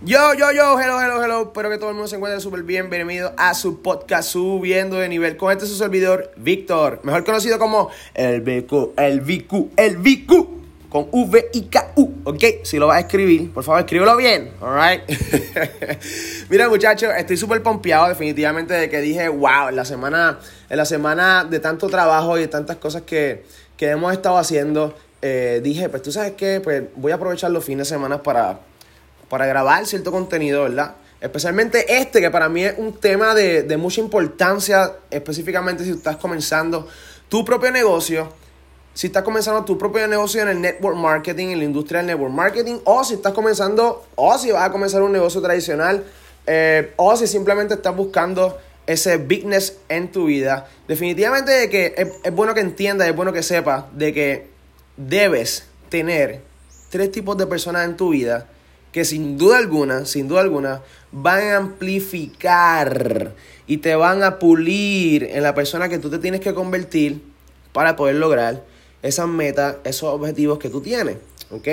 Yo, 0.00 0.32
yo, 0.34 0.52
yo, 0.52 0.78
hello, 0.78 1.00
hello, 1.02 1.24
hello. 1.24 1.42
Espero 1.42 1.70
que 1.70 1.76
todo 1.76 1.88
el 1.88 1.96
mundo 1.96 2.06
se 2.06 2.14
encuentre 2.14 2.40
súper 2.40 2.62
bien. 2.62 2.88
Bienvenido 2.88 3.32
a 3.36 3.52
su 3.52 3.82
podcast 3.82 4.30
Subiendo 4.30 4.96
de 4.96 5.08
Nivel. 5.08 5.36
Con 5.36 5.50
este 5.50 5.66
su 5.66 5.74
servidor, 5.74 6.30
Víctor. 6.36 7.00
Mejor 7.02 7.24
conocido 7.24 7.58
como 7.58 7.90
el 8.14 8.40
BQ, 8.40 8.96
el 8.96 9.20
VQ, 9.20 9.72
el 9.76 9.96
VQ. 9.96 10.58
Con 10.88 11.08
V 11.10 11.50
y 11.52 11.62
K 11.62 11.92
U, 11.96 12.12
¿ok? 12.24 12.44
Si 12.62 12.78
lo 12.78 12.86
vas 12.86 12.98
a 12.98 13.00
escribir, 13.00 13.52
por 13.52 13.62
favor, 13.62 13.80
escríbelo 13.80 14.16
bien, 14.16 14.52
alright. 14.62 15.02
Mira, 16.48 16.66
muchachos, 16.70 17.10
estoy 17.18 17.36
súper 17.36 17.62
pompeado, 17.62 18.08
definitivamente, 18.08 18.72
de 18.72 18.88
que 18.88 19.02
dije, 19.02 19.28
wow, 19.28 19.68
en 19.68 19.76
la 19.76 19.84
semana, 19.84 20.38
en 20.70 20.76
la 20.78 20.86
semana 20.86 21.44
de 21.44 21.60
tanto 21.60 21.88
trabajo 21.88 22.38
y 22.38 22.40
de 22.40 22.48
tantas 22.48 22.78
cosas 22.78 23.02
que, 23.02 23.44
que 23.76 23.90
hemos 23.90 24.14
estado 24.14 24.38
haciendo, 24.38 24.94
eh, 25.20 25.60
dije, 25.62 25.90
pues 25.90 26.00
tú 26.00 26.10
sabes 26.10 26.32
qué, 26.38 26.62
pues 26.64 26.84
voy 26.96 27.12
a 27.12 27.16
aprovechar 27.16 27.50
los 27.50 27.66
fines 27.66 27.86
de 27.86 27.94
semana 27.94 28.22
para 28.22 28.60
para 29.28 29.46
grabar 29.46 29.86
cierto 29.86 30.10
contenido, 30.10 30.62
¿verdad? 30.64 30.94
Especialmente 31.20 32.00
este, 32.00 32.20
que 32.20 32.30
para 32.30 32.48
mí 32.48 32.64
es 32.64 32.74
un 32.78 32.92
tema 32.92 33.34
de, 33.34 33.76
mucha 33.76 34.00
importancia, 34.00 34.92
específicamente 35.10 35.84
si 35.84 35.90
estás 35.90 36.16
comenzando 36.16 36.86
tu 37.28 37.44
propio 37.44 37.72
negocio, 37.72 38.32
si 38.94 39.08
estás 39.08 39.24
comenzando 39.24 39.64
tu 39.64 39.76
propio 39.76 40.06
negocio 40.06 40.42
en 40.42 40.48
el 40.48 40.60
network 40.60 40.96
marketing, 40.96 41.48
en 41.48 41.58
la 41.58 41.64
industria 41.64 41.98
del 41.98 42.08
network 42.08 42.32
marketing, 42.32 42.76
o 42.84 43.02
si 43.02 43.14
estás 43.14 43.32
comenzando, 43.32 44.06
o 44.14 44.38
si 44.38 44.52
vas 44.52 44.68
a 44.68 44.70
comenzar 44.70 45.02
un 45.02 45.12
negocio 45.12 45.42
tradicional, 45.42 46.04
eh, 46.46 46.92
o 46.96 47.16
si 47.16 47.26
simplemente 47.26 47.74
estás 47.74 47.94
buscando 47.94 48.56
ese 48.86 49.18
bigness 49.18 49.76
en 49.88 50.10
tu 50.10 50.26
vida. 50.26 50.68
Definitivamente 50.86 51.50
de 51.50 51.68
que 51.68 51.94
es, 51.96 52.08
es 52.22 52.32
bueno 52.32 52.54
que 52.54 52.60
entiendas, 52.60 53.08
es 53.08 53.14
bueno 53.14 53.32
que 53.32 53.42
sepas 53.42 53.84
de 53.92 54.14
que 54.14 54.46
debes 54.96 55.64
tener 55.88 56.42
tres 56.90 57.10
tipos 57.10 57.36
de 57.36 57.46
personas 57.46 57.84
en 57.84 57.96
tu 57.96 58.10
vida 58.10 58.46
que 58.98 59.04
sin 59.04 59.38
duda 59.38 59.58
alguna, 59.58 60.06
sin 60.06 60.26
duda 60.26 60.40
alguna, 60.40 60.82
van 61.12 61.40
a 61.40 61.56
amplificar 61.56 63.32
y 63.68 63.76
te 63.76 63.94
van 63.94 64.24
a 64.24 64.40
pulir 64.40 65.22
en 65.22 65.44
la 65.44 65.54
persona 65.54 65.88
que 65.88 66.00
tú 66.00 66.10
te 66.10 66.18
tienes 66.18 66.40
que 66.40 66.52
convertir 66.52 67.22
para 67.72 67.94
poder 67.94 68.16
lograr 68.16 68.64
esas 69.00 69.28
metas, 69.28 69.76
esos 69.84 70.12
objetivos 70.12 70.58
que 70.58 70.68
tú 70.68 70.80
tienes, 70.80 71.16
¿ok? 71.52 71.68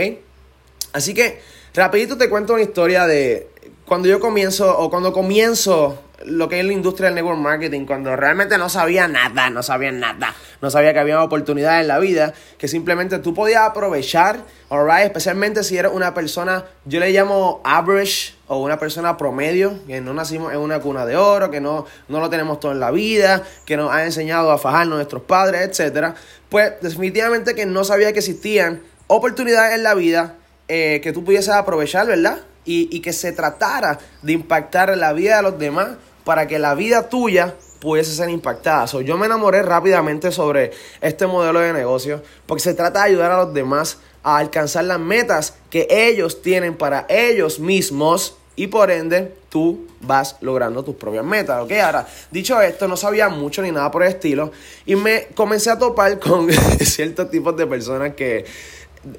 Así 0.94 1.16
que, 1.16 1.39
rapidito 1.73 2.16
te 2.16 2.30
cuento 2.30 2.53
una 2.53 2.61
historia 2.61 3.08
de 3.08 3.47
cuando 3.88 4.08
yo 4.08 4.19
comienzo 4.19 4.77
o 4.77 4.92
cuando 4.92 5.11
comienzo 5.11 5.99
lo 6.23 6.47
que 6.47 6.59
es 6.59 6.66
la 6.66 6.73
industria 6.73 7.08
del 7.08 7.16
network 7.16 7.39
marketing, 7.39 7.85
cuando 7.85 8.16
realmente 8.16 8.58
no 8.58 8.69
sabía 8.69 9.08
nada, 9.08 9.49
no 9.49 9.61
sabía 9.63 9.91
nada, 9.91 10.33
no 10.61 10.71
sabía 10.71 10.94
que 10.94 10.99
había 10.99 11.21
oportunidades 11.21 11.81
en 11.81 11.88
la 11.88 11.99
vida, 11.99 12.33
que 12.58 12.67
simplemente 12.67 13.19
tú 13.19 13.33
podías 13.33 13.63
aprovechar, 13.63 14.39
alright, 14.69 15.05
especialmente 15.05 15.63
si 15.63 15.77
eres 15.77 15.91
una 15.93 16.13
persona, 16.13 16.66
yo 16.86 16.99
le 16.99 17.11
llamo 17.11 17.61
average 17.63 18.36
o 18.47 18.61
una 18.61 18.80
persona 18.80 19.17
promedio, 19.17 19.80
que 19.88 20.02
no 20.02 20.13
nacimos 20.13 20.53
en 20.53 20.59
una 20.59 20.80
cuna 20.80 21.05
de 21.05 21.17
oro, 21.17 21.52
que 21.52 21.59
no, 21.59 21.86
no 22.08 22.19
lo 22.19 22.30
tenemos 22.30 22.59
todo 22.59 22.71
en 22.71 22.80
la 22.80 22.91
vida, 22.91 23.43
que 23.66 23.75
nos 23.75 23.91
han 23.91 24.05
enseñado 24.05 24.52
a 24.52 24.58
fajarnos 24.58 24.97
nuestros 24.97 25.23
padres, 25.23 25.61
etcétera, 25.61 26.16
pues 26.49 26.73
definitivamente 26.81 27.55
que 27.55 27.66
no 27.66 27.83
sabía 27.83 28.13
que 28.13 28.19
existían 28.19 28.81
oportunidades 29.08 29.75
en 29.75 29.83
la 29.83 29.93
vida 29.93 30.36
eh, 30.67 30.99
que 31.03 31.13
tú 31.13 31.23
pudieses 31.23 31.53
aprovechar, 31.53 32.08
¿verdad? 32.08 32.39
Y, 32.67 32.89
y, 32.91 33.02
que 33.02 33.13
se 33.13 33.31
tratara 33.31 33.99
de 34.23 34.33
impactar 34.33 34.97
la 34.97 35.13
vida 35.13 35.38
de 35.38 35.43
los 35.43 35.59
demás 35.59 35.89
para 36.25 36.47
que 36.47 36.59
la 36.59 36.75
vida 36.75 37.07
tuya 37.07 37.55
pudiese 37.79 38.13
ser 38.13 38.29
impactada. 38.29 38.85
yo 39.01 39.17
me 39.17 39.27
enamoré 39.27 39.61
rápidamente 39.61 40.31
sobre 40.31 40.71
este 41.01 41.27
modelo 41.27 41.59
de 41.59 41.71
negocio 41.71 42.21
porque 42.45 42.63
se 42.63 42.73
trata 42.73 42.99
de 42.99 43.05
ayudar 43.05 43.31
a 43.31 43.45
los 43.45 43.53
demás 43.53 43.99
a 44.23 44.37
alcanzar 44.37 44.85
las 44.85 44.99
metas 44.99 45.53
que 45.69 45.87
ellos 45.89 46.41
tienen 46.41 46.75
para 46.75 47.05
ellos 47.07 47.59
mismos 47.59 48.35
y 48.55 48.67
por 48.67 48.89
ende 48.89 49.35
tú 49.49 49.85
vas 50.01 50.37
logrando 50.41 50.83
tus 50.83 50.95
propias 50.95 51.23
metas, 51.23 51.61
¿ok? 51.61 51.71
Ahora, 51.73 52.07
dicho 52.31 52.59
esto, 52.59 52.87
no 52.87 52.97
sabía 52.97 53.29
mucho 53.29 53.61
ni 53.61 53.71
nada 53.71 53.91
por 53.91 54.01
el 54.01 54.09
estilo 54.09 54.51
y 54.85 54.95
me 54.95 55.27
comencé 55.35 55.69
a 55.69 55.77
topar 55.77 56.19
con 56.27 56.49
ciertos 56.52 57.30
tipos 57.30 57.55
de 57.55 57.67
personas 57.67 58.15
que 58.15 58.45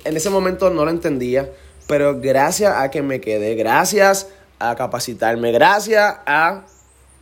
en 0.05 0.17
ese 0.17 0.31
momento 0.31 0.71
no 0.71 0.85
lo 0.85 0.91
entendía, 0.91 1.49
pero 1.87 2.19
gracias 2.19 2.75
a 2.77 2.91
que 2.91 3.03
me 3.03 3.21
quedé, 3.21 3.55
gracias 3.55 4.29
a 4.59 4.75
capacitarme, 4.75 5.53
gracias 5.53 6.17
a 6.27 6.65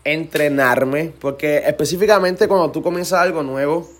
entrenarme, 0.04 1.12
porque 1.20 1.58
específicamente 1.66 2.46
cuando 2.48 2.70
tú 2.70 2.82
comienzas 2.82 3.20
algo 3.20 3.42
nuevo, 3.42 3.90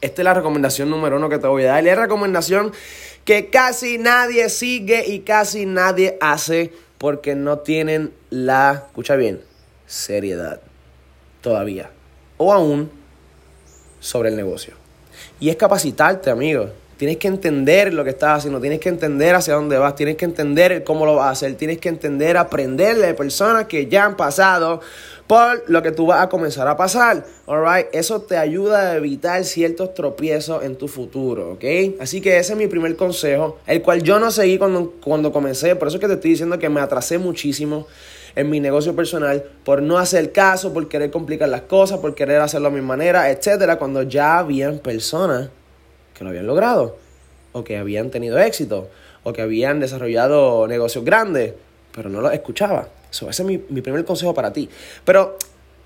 esta 0.00 0.22
es 0.22 0.24
la 0.24 0.34
recomendación 0.34 0.90
número 0.90 1.16
uno 1.16 1.28
que 1.28 1.38
te 1.38 1.46
voy 1.46 1.64
a 1.64 1.68
dar. 1.68 1.84
Y 1.84 1.88
es 1.88 1.96
la 1.96 2.02
recomendación 2.02 2.72
que 3.24 3.50
casi 3.50 3.98
nadie 3.98 4.48
sigue 4.48 5.06
y 5.06 5.20
casi 5.20 5.64
nadie 5.66 6.18
hace 6.20 6.72
porque 6.98 7.34
no 7.34 7.60
tienen 7.60 8.12
la, 8.30 8.84
escucha 8.88 9.16
bien, 9.16 9.40
seriedad 9.86 10.60
todavía 11.40 11.90
o 12.36 12.52
aún 12.52 12.90
sobre 14.00 14.30
el 14.30 14.36
negocio. 14.36 14.74
Y 15.38 15.50
es 15.50 15.56
capacitarte, 15.56 16.30
amigo. 16.30 16.70
Tienes 16.96 17.16
que 17.16 17.28
entender 17.28 17.92
lo 17.92 18.04
que 18.04 18.10
estás 18.10 18.38
haciendo, 18.38 18.60
tienes 18.60 18.78
que 18.78 18.88
entender 18.88 19.34
hacia 19.34 19.54
dónde 19.54 19.76
vas, 19.76 19.96
tienes 19.96 20.16
que 20.16 20.24
entender 20.24 20.84
cómo 20.84 21.04
lo 21.04 21.16
vas 21.16 21.26
a 21.26 21.30
hacer, 21.30 21.54
tienes 21.56 21.78
que 21.78 21.88
entender, 21.88 22.36
aprender 22.36 22.96
de 22.96 23.14
personas 23.14 23.66
que 23.66 23.86
ya 23.86 24.04
han 24.04 24.16
pasado 24.16 24.80
por 25.26 25.64
lo 25.68 25.82
que 25.82 25.92
tú 25.92 26.06
vas 26.06 26.22
a 26.22 26.28
comenzar 26.28 26.68
a 26.68 26.76
pasar. 26.76 27.24
Alright, 27.46 27.86
eso 27.92 28.20
te 28.22 28.36
ayuda 28.36 28.90
a 28.90 28.96
evitar 28.96 29.44
ciertos 29.44 29.94
tropiezos 29.94 30.62
en 30.62 30.76
tu 30.76 30.88
futuro, 30.88 31.52
¿ok? 31.52 31.64
Así 32.00 32.20
que 32.20 32.38
ese 32.38 32.52
es 32.52 32.58
mi 32.58 32.68
primer 32.68 32.94
consejo, 32.96 33.58
el 33.66 33.82
cual 33.82 34.02
yo 34.02 34.18
no 34.18 34.30
seguí 34.30 34.58
cuando, 34.58 34.94
cuando 35.02 35.32
comencé, 35.32 35.74
por 35.76 35.88
eso 35.88 35.96
es 35.96 36.00
que 36.00 36.08
te 36.08 36.14
estoy 36.14 36.32
diciendo 36.32 36.58
que 36.58 36.68
me 36.68 36.80
atrasé 36.80 37.18
muchísimo 37.18 37.86
en 38.34 38.50
mi 38.50 38.60
negocio 38.60 38.94
personal 38.94 39.44
por 39.64 39.82
no 39.82 39.98
hacer 39.98 40.32
caso, 40.32 40.72
por 40.72 40.88
querer 40.88 41.10
complicar 41.10 41.48
las 41.48 41.62
cosas, 41.62 41.98
por 41.98 42.14
querer 42.14 42.40
hacerlo 42.40 42.68
a 42.68 42.70
mi 42.70 42.80
manera, 42.80 43.30
etcétera, 43.30 43.76
cuando 43.76 44.02
ya 44.02 44.38
habían 44.38 44.78
personas 44.78 45.50
lo 46.22 46.30
habían 46.30 46.46
logrado, 46.46 46.96
o 47.52 47.64
que 47.64 47.76
habían 47.76 48.10
tenido 48.10 48.38
éxito, 48.38 48.88
o 49.22 49.32
que 49.32 49.42
habían 49.42 49.80
desarrollado 49.80 50.66
negocios 50.66 51.04
grandes, 51.04 51.54
pero 51.94 52.08
no 52.08 52.20
los 52.20 52.32
escuchaba. 52.32 52.88
ese 53.10 53.26
es 53.28 53.44
mi, 53.44 53.60
mi 53.68 53.82
primer 53.82 54.04
consejo 54.04 54.34
para 54.34 54.52
ti. 54.52 54.68
Pero 55.04 55.36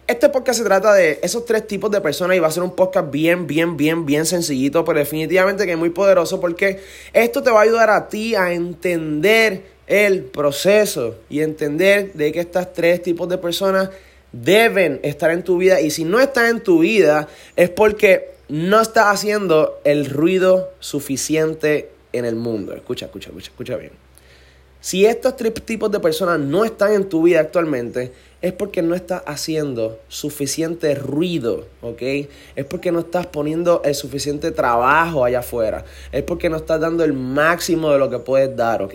este 0.06 0.28
podcast 0.28 0.60
se 0.60 0.64
trata 0.64 0.94
de 0.94 1.18
esos 1.20 1.44
tres 1.44 1.66
tipos 1.66 1.90
de 1.90 2.00
personas 2.00 2.36
y 2.36 2.40
va 2.40 2.46
a 2.46 2.52
ser 2.52 2.62
un 2.62 2.76
podcast 2.76 3.10
bien, 3.10 3.48
bien, 3.48 3.76
bien, 3.76 4.06
bien 4.06 4.24
sencillito, 4.24 4.84
pero 4.84 5.00
definitivamente 5.00 5.66
que 5.66 5.72
es 5.72 5.78
muy 5.78 5.90
poderoso 5.90 6.40
porque 6.40 6.80
esto 7.12 7.42
te 7.42 7.50
va 7.50 7.58
a 7.58 7.62
ayudar 7.64 7.90
a 7.90 8.08
ti 8.08 8.36
a 8.36 8.52
entender 8.52 9.64
el 9.88 10.22
proceso 10.22 11.16
y 11.28 11.40
entender 11.40 12.12
de 12.12 12.30
que 12.30 12.38
estas 12.38 12.72
tres 12.72 13.02
tipos 13.02 13.28
de 13.28 13.38
personas 13.38 13.90
deben 14.30 15.00
estar 15.02 15.32
en 15.32 15.42
tu 15.42 15.58
vida 15.58 15.80
y 15.80 15.90
si 15.90 16.04
no 16.04 16.20
están 16.20 16.46
en 16.46 16.60
tu 16.60 16.80
vida 16.80 17.26
es 17.56 17.70
porque 17.70 18.35
no 18.48 18.80
estás 18.80 19.06
haciendo 19.06 19.80
el 19.84 20.06
ruido 20.06 20.70
suficiente 20.80 21.90
en 22.12 22.24
el 22.24 22.36
mundo. 22.36 22.74
Escucha, 22.74 23.06
escucha, 23.06 23.28
escucha, 23.28 23.50
escucha 23.50 23.76
bien. 23.76 23.92
Si 24.80 25.04
estos 25.04 25.36
tres 25.36 25.52
tipos 25.64 25.90
de 25.90 25.98
personas 25.98 26.38
no 26.38 26.64
están 26.64 26.92
en 26.92 27.08
tu 27.08 27.22
vida 27.22 27.40
actualmente, 27.40 28.12
es 28.40 28.52
porque 28.52 28.82
no 28.82 28.94
estás 28.94 29.22
haciendo 29.26 29.98
suficiente 30.06 30.94
ruido, 30.94 31.66
¿ok? 31.82 32.02
Es 32.54 32.64
porque 32.68 32.92
no 32.92 33.00
estás 33.00 33.26
poniendo 33.26 33.82
el 33.84 33.96
suficiente 33.96 34.52
trabajo 34.52 35.24
allá 35.24 35.40
afuera. 35.40 35.84
Es 36.12 36.22
porque 36.22 36.48
no 36.48 36.58
estás 36.58 36.80
dando 36.80 37.02
el 37.02 37.14
máximo 37.14 37.90
de 37.90 37.98
lo 37.98 38.08
que 38.08 38.20
puedes 38.20 38.54
dar, 38.54 38.82
¿ok? 38.82 38.94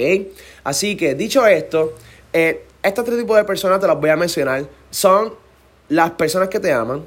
Así 0.63 0.95
que, 0.95 1.15
dicho 1.15 1.45
esto, 1.45 1.93
eh, 2.31 2.63
estos 2.81 3.03
tres 3.03 3.19
tipos 3.19 3.35
de 3.35 3.43
personas 3.43 3.81
te 3.81 3.87
las 3.87 3.99
voy 3.99 4.11
a 4.11 4.15
mencionar. 4.15 4.65
Son 4.91 5.33
las 5.89 6.11
personas 6.11 6.47
que 6.47 6.59
te 6.61 6.71
aman, 6.71 7.03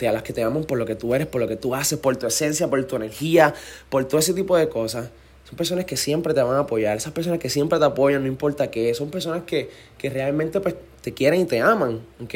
a 0.00 0.12
las 0.12 0.22
que 0.22 0.32
te 0.32 0.42
aman 0.42 0.64
por 0.64 0.78
lo 0.78 0.86
que 0.86 0.94
tú 0.94 1.14
eres, 1.14 1.26
por 1.26 1.40
lo 1.40 1.48
que 1.48 1.56
tú 1.56 1.74
haces, 1.74 1.98
por 1.98 2.16
tu 2.16 2.26
esencia, 2.26 2.68
por 2.68 2.82
tu 2.84 2.96
energía, 2.96 3.54
por 3.88 4.04
todo 4.06 4.18
ese 4.18 4.34
tipo 4.34 4.56
de 4.56 4.68
cosas. 4.68 5.10
Son 5.48 5.56
personas 5.56 5.84
que 5.84 5.96
siempre 5.96 6.34
te 6.34 6.42
van 6.42 6.56
a 6.56 6.60
apoyar, 6.60 6.96
esas 6.96 7.12
personas 7.12 7.38
que 7.38 7.50
siempre 7.50 7.78
te 7.78 7.84
apoyan, 7.84 8.22
no 8.22 8.28
importa 8.28 8.70
qué, 8.70 8.94
son 8.94 9.10
personas 9.10 9.42
que, 9.44 9.70
que 9.98 10.10
realmente 10.10 10.60
pues, 10.60 10.74
te 11.02 11.12
quieren 11.12 11.40
y 11.40 11.44
te 11.44 11.60
aman, 11.60 12.00
¿ok? 12.22 12.34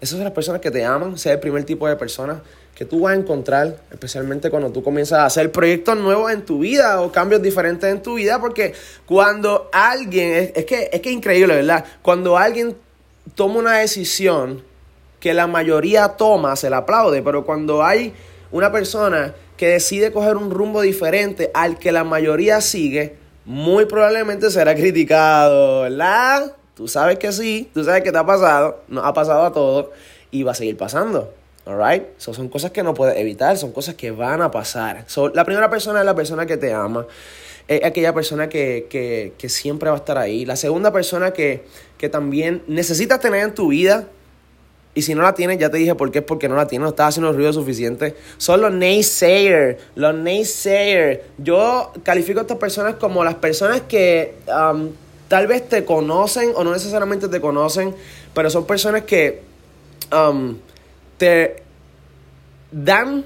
Esas 0.00 0.16
son 0.16 0.24
las 0.24 0.32
personas 0.32 0.60
que 0.60 0.70
te 0.70 0.84
aman, 0.84 1.14
es 1.14 1.26
el 1.26 1.40
primer 1.40 1.64
tipo 1.64 1.88
de 1.88 1.96
personas 1.96 2.38
que 2.76 2.84
tú 2.84 3.00
vas 3.00 3.16
a 3.16 3.16
encontrar, 3.16 3.80
especialmente 3.90 4.50
cuando 4.50 4.70
tú 4.70 4.84
comienzas 4.84 5.18
a 5.18 5.26
hacer 5.26 5.50
proyectos 5.50 5.98
nuevos 5.98 6.30
en 6.30 6.42
tu 6.42 6.60
vida 6.60 7.00
o 7.00 7.10
cambios 7.10 7.42
diferentes 7.42 7.92
en 7.92 8.00
tu 8.00 8.14
vida, 8.14 8.40
porque 8.40 8.72
cuando 9.04 9.68
alguien, 9.72 10.32
es, 10.32 10.52
es 10.54 10.64
que, 10.64 10.88
es 10.92 11.00
que 11.00 11.08
es 11.08 11.16
increíble, 11.16 11.56
¿verdad? 11.56 11.84
Cuando 12.02 12.38
alguien 12.38 12.76
toma 13.34 13.58
una 13.58 13.78
decisión 13.78 14.62
que 15.20 15.34
la 15.34 15.46
mayoría 15.46 16.08
toma, 16.16 16.56
se 16.56 16.70
la 16.70 16.78
aplaude, 16.78 17.22
pero 17.22 17.44
cuando 17.44 17.84
hay 17.84 18.14
una 18.50 18.72
persona 18.72 19.34
que 19.56 19.68
decide 19.68 20.12
coger 20.12 20.36
un 20.36 20.50
rumbo 20.50 20.80
diferente 20.80 21.50
al 21.54 21.78
que 21.78 21.92
la 21.92 22.04
mayoría 22.04 22.60
sigue, 22.60 23.16
muy 23.44 23.86
probablemente 23.86 24.50
será 24.50 24.74
criticado, 24.74 25.82
¿verdad? 25.82 26.54
Tú 26.74 26.86
sabes 26.86 27.18
que 27.18 27.32
sí, 27.32 27.70
tú 27.74 27.82
sabes 27.82 28.02
que 28.02 28.12
te 28.12 28.18
ha 28.18 28.24
pasado, 28.24 28.82
nos 28.88 29.04
ha 29.04 29.12
pasado 29.12 29.44
a 29.44 29.52
todos 29.52 29.86
y 30.30 30.42
va 30.44 30.52
a 30.52 30.54
seguir 30.54 30.76
pasando. 30.76 31.32
Alright? 31.66 32.04
So, 32.16 32.32
son 32.32 32.48
cosas 32.48 32.70
que 32.70 32.82
no 32.82 32.94
puedes 32.94 33.16
evitar, 33.18 33.58
son 33.58 33.72
cosas 33.72 33.94
que 33.94 34.10
van 34.10 34.40
a 34.40 34.50
pasar. 34.50 35.04
So, 35.06 35.28
la 35.28 35.44
primera 35.44 35.68
persona 35.68 36.00
es 36.00 36.06
la 36.06 36.14
persona 36.14 36.46
que 36.46 36.56
te 36.56 36.72
ama. 36.72 37.06
es 37.66 37.84
aquella 37.84 38.14
persona 38.14 38.48
que, 38.48 38.86
que, 38.88 39.34
que 39.36 39.48
siempre 39.50 39.90
va 39.90 39.96
a 39.96 39.98
estar 39.98 40.16
ahí. 40.16 40.46
La 40.46 40.56
segunda 40.56 40.92
persona 40.92 41.32
que, 41.32 41.64
que 41.98 42.08
también 42.08 42.62
necesitas 42.68 43.20
tener 43.20 43.42
en 43.44 43.54
tu 43.54 43.68
vida, 43.68 44.08
y 44.98 45.02
si 45.02 45.14
no 45.14 45.22
la 45.22 45.32
tienes, 45.32 45.58
ya 45.58 45.70
te 45.70 45.76
dije 45.76 45.94
por 45.94 46.10
qué 46.10 46.18
es 46.18 46.24
porque 46.24 46.48
no 46.48 46.56
la 46.56 46.66
tienes, 46.66 46.82
no 46.82 46.88
estás 46.88 47.10
haciendo 47.10 47.32
ruido 47.32 47.52
suficiente. 47.52 48.16
Son 48.36 48.60
los 48.60 48.72
naysayers. 48.72 49.80
Los 49.94 50.12
naysayers. 50.12 51.20
Yo 51.38 51.92
califico 52.02 52.40
a 52.40 52.42
estas 52.42 52.58
personas 52.58 52.96
como 52.96 53.22
las 53.22 53.36
personas 53.36 53.82
que 53.82 54.34
um, 54.48 54.88
tal 55.28 55.46
vez 55.46 55.68
te 55.68 55.84
conocen 55.84 56.50
o 56.56 56.64
no 56.64 56.72
necesariamente 56.72 57.28
te 57.28 57.40
conocen, 57.40 57.94
pero 58.34 58.50
son 58.50 58.66
personas 58.66 59.02
que 59.02 59.40
um, 60.12 60.56
te 61.16 61.62
dan 62.72 63.24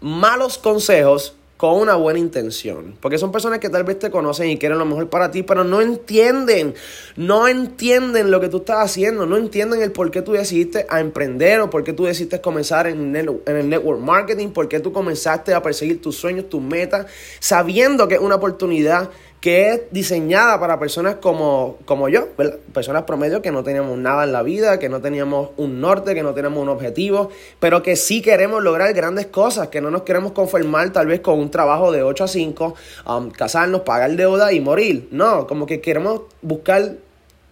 malos 0.00 0.56
consejos 0.56 1.34
con 1.56 1.80
una 1.80 1.94
buena 1.94 2.18
intención. 2.18 2.96
Porque 3.00 3.18
son 3.18 3.32
personas 3.32 3.58
que 3.58 3.70
tal 3.70 3.84
vez 3.84 3.98
te 3.98 4.10
conocen 4.10 4.50
y 4.50 4.58
quieren 4.58 4.78
lo 4.78 4.84
mejor 4.84 5.08
para 5.08 5.30
ti, 5.30 5.42
pero 5.42 5.64
no 5.64 5.80
entienden, 5.80 6.74
no 7.16 7.48
entienden 7.48 8.30
lo 8.30 8.40
que 8.40 8.48
tú 8.48 8.58
estás 8.58 8.78
haciendo, 8.78 9.26
no 9.26 9.36
entienden 9.36 9.82
el 9.82 9.92
por 9.92 10.10
qué 10.10 10.22
tú 10.22 10.32
decidiste 10.32 10.86
a 10.88 11.00
emprender 11.00 11.60
o 11.60 11.70
por 11.70 11.84
qué 11.84 11.92
tú 11.92 12.04
decidiste 12.04 12.40
comenzar 12.40 12.86
en 12.86 13.16
en 13.16 13.56
el 13.56 13.68
network 13.68 14.00
marketing, 14.00 14.48
por 14.48 14.68
qué 14.68 14.80
tú 14.80 14.92
comenzaste 14.92 15.54
a 15.54 15.62
perseguir 15.62 16.02
tus 16.02 16.16
sueños, 16.16 16.48
tus 16.48 16.60
metas, 16.60 17.06
sabiendo 17.40 18.08
que 18.08 18.16
es 18.16 18.20
una 18.20 18.34
oportunidad 18.34 19.10
que 19.40 19.70
es 19.70 19.80
diseñada 19.90 20.58
para 20.58 20.78
personas 20.78 21.16
como, 21.16 21.78
como 21.84 22.08
yo, 22.08 22.28
personas 22.72 23.04
promedio 23.04 23.42
que 23.42 23.52
no 23.52 23.62
teníamos 23.62 23.96
nada 23.98 24.24
en 24.24 24.32
la 24.32 24.42
vida, 24.42 24.78
que 24.78 24.88
no 24.88 25.00
teníamos 25.00 25.50
un 25.56 25.80
norte, 25.80 26.14
que 26.14 26.22
no 26.22 26.34
teníamos 26.34 26.62
un 26.62 26.68
objetivo, 26.68 27.30
pero 27.60 27.82
que 27.82 27.96
sí 27.96 28.22
queremos 28.22 28.62
lograr 28.62 28.92
grandes 28.92 29.26
cosas, 29.26 29.68
que 29.68 29.80
no 29.80 29.90
nos 29.90 30.02
queremos 30.02 30.32
conformar 30.32 30.90
tal 30.90 31.06
vez 31.06 31.20
con 31.20 31.38
un 31.38 31.50
trabajo 31.50 31.92
de 31.92 32.02
8 32.02 32.24
a 32.24 32.28
5, 32.28 32.74
um, 33.06 33.30
casarnos, 33.30 33.82
pagar 33.82 34.10
deuda 34.12 34.52
y 34.52 34.60
morir. 34.60 35.08
No, 35.10 35.46
como 35.46 35.66
que 35.66 35.80
queremos 35.80 36.22
buscar 36.42 36.94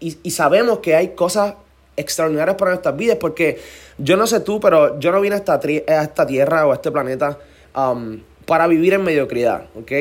y, 0.00 0.30
sabemos 0.30 0.80
que 0.80 0.94
hay 0.94 1.14
cosas 1.14 1.54
extraordinarias 1.96 2.56
para 2.56 2.72
nuestras 2.72 2.96
vidas, 2.96 3.16
porque 3.20 3.58
yo 3.98 4.16
no 4.16 4.26
sé 4.26 4.40
tú, 4.40 4.60
pero 4.60 4.98
yo 4.98 5.12
no 5.12 5.20
vine 5.20 5.36
a 5.36 5.38
esta, 5.38 5.54
a 5.54 6.02
esta 6.02 6.26
tierra 6.26 6.66
o 6.66 6.72
a 6.72 6.74
este 6.74 6.90
planeta 6.90 7.38
um, 7.76 8.20
para 8.44 8.66
vivir 8.66 8.94
en 8.94 9.04
mediocridad, 9.04 9.66
¿ok? 9.76 9.92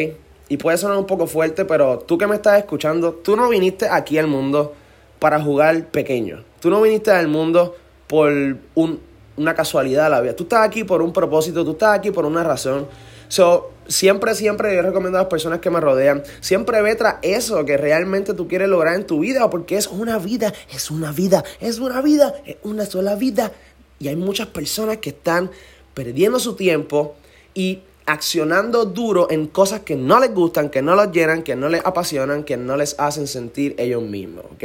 Y 0.54 0.58
puede 0.58 0.78
sonar 0.78 1.00
un 1.00 1.08
poco 1.08 1.26
fuerte, 1.26 1.66
pero 1.66 1.98
tú 1.98 2.16
que 2.16 2.28
me 2.28 2.36
estás 2.36 2.60
escuchando, 2.60 3.12
tú 3.12 3.36
no 3.36 3.50
viniste 3.50 3.88
aquí 3.90 4.20
al 4.20 4.28
mundo 4.28 4.76
para 5.18 5.42
jugar 5.42 5.88
pequeño. 5.88 6.44
Tú 6.60 6.70
no 6.70 6.80
viniste 6.80 7.10
al 7.10 7.28
mundo 7.28 7.76
por 8.06 8.32
una 8.76 9.56
casualidad 9.56 10.04
de 10.04 10.10
la 10.12 10.22
vida. 10.22 10.36
Tú 10.36 10.44
estás 10.44 10.64
aquí 10.64 10.84
por 10.84 11.02
un 11.02 11.12
propósito, 11.12 11.66
tú 11.66 11.72
estás 11.72 11.98
aquí 11.98 12.12
por 12.12 12.28
una 12.28 12.44
razón. 12.44 12.86
So, 13.30 13.72
siempre, 13.88 14.36
siempre 14.36 14.76
yo 14.76 14.84
recomiendo 14.84 15.18
a 15.18 15.22
las 15.22 15.30
personas 15.30 15.58
que 15.58 15.72
me 15.72 15.80
rodean, 15.80 16.22
siempre 16.40 16.84
ve 16.84 16.94
tras 16.94 17.16
eso 17.24 17.66
que 17.66 17.76
realmente 17.76 18.36
tú 18.36 18.48
quieres 18.48 18.70
lograr 18.70 18.94
en 18.94 19.08
tu 19.08 19.22
vida, 19.22 19.50
porque 19.50 19.78
es 19.78 19.88
una 19.88 20.20
vida, 20.20 20.54
es 20.72 20.92
una 20.92 21.12
vida, 21.12 21.44
es 21.62 21.80
una 21.80 22.00
vida, 22.00 22.36
es 22.46 22.58
una 22.62 22.86
sola 22.86 23.16
vida. 23.16 23.52
Y 23.98 24.08
hay 24.08 24.16
muchas 24.16 24.46
personas 24.46 24.98
que 24.98 25.10
están 25.10 25.50
perdiendo 25.96 26.38
su 26.38 26.56
tiempo 26.56 27.16
y 27.56 27.80
accionando 28.06 28.86
duro 28.86 29.28
en 29.30 29.48
cosas 29.48 29.82
que 29.82 29.96
no 29.96 30.20
les 30.20 30.34
gustan, 30.34 30.70
que 30.70 30.82
no 30.82 30.96
los 30.96 31.12
llenan, 31.12 31.44
que 31.44 31.56
no 31.56 31.70
les 31.70 31.86
apasionan, 31.86 32.44
que 32.44 32.58
no 32.58 32.76
les 32.76 33.00
hacen 33.00 33.28
sentir 33.28 33.76
ellos 33.78 34.04
mismos, 34.04 34.46
¿ok? 34.54 34.64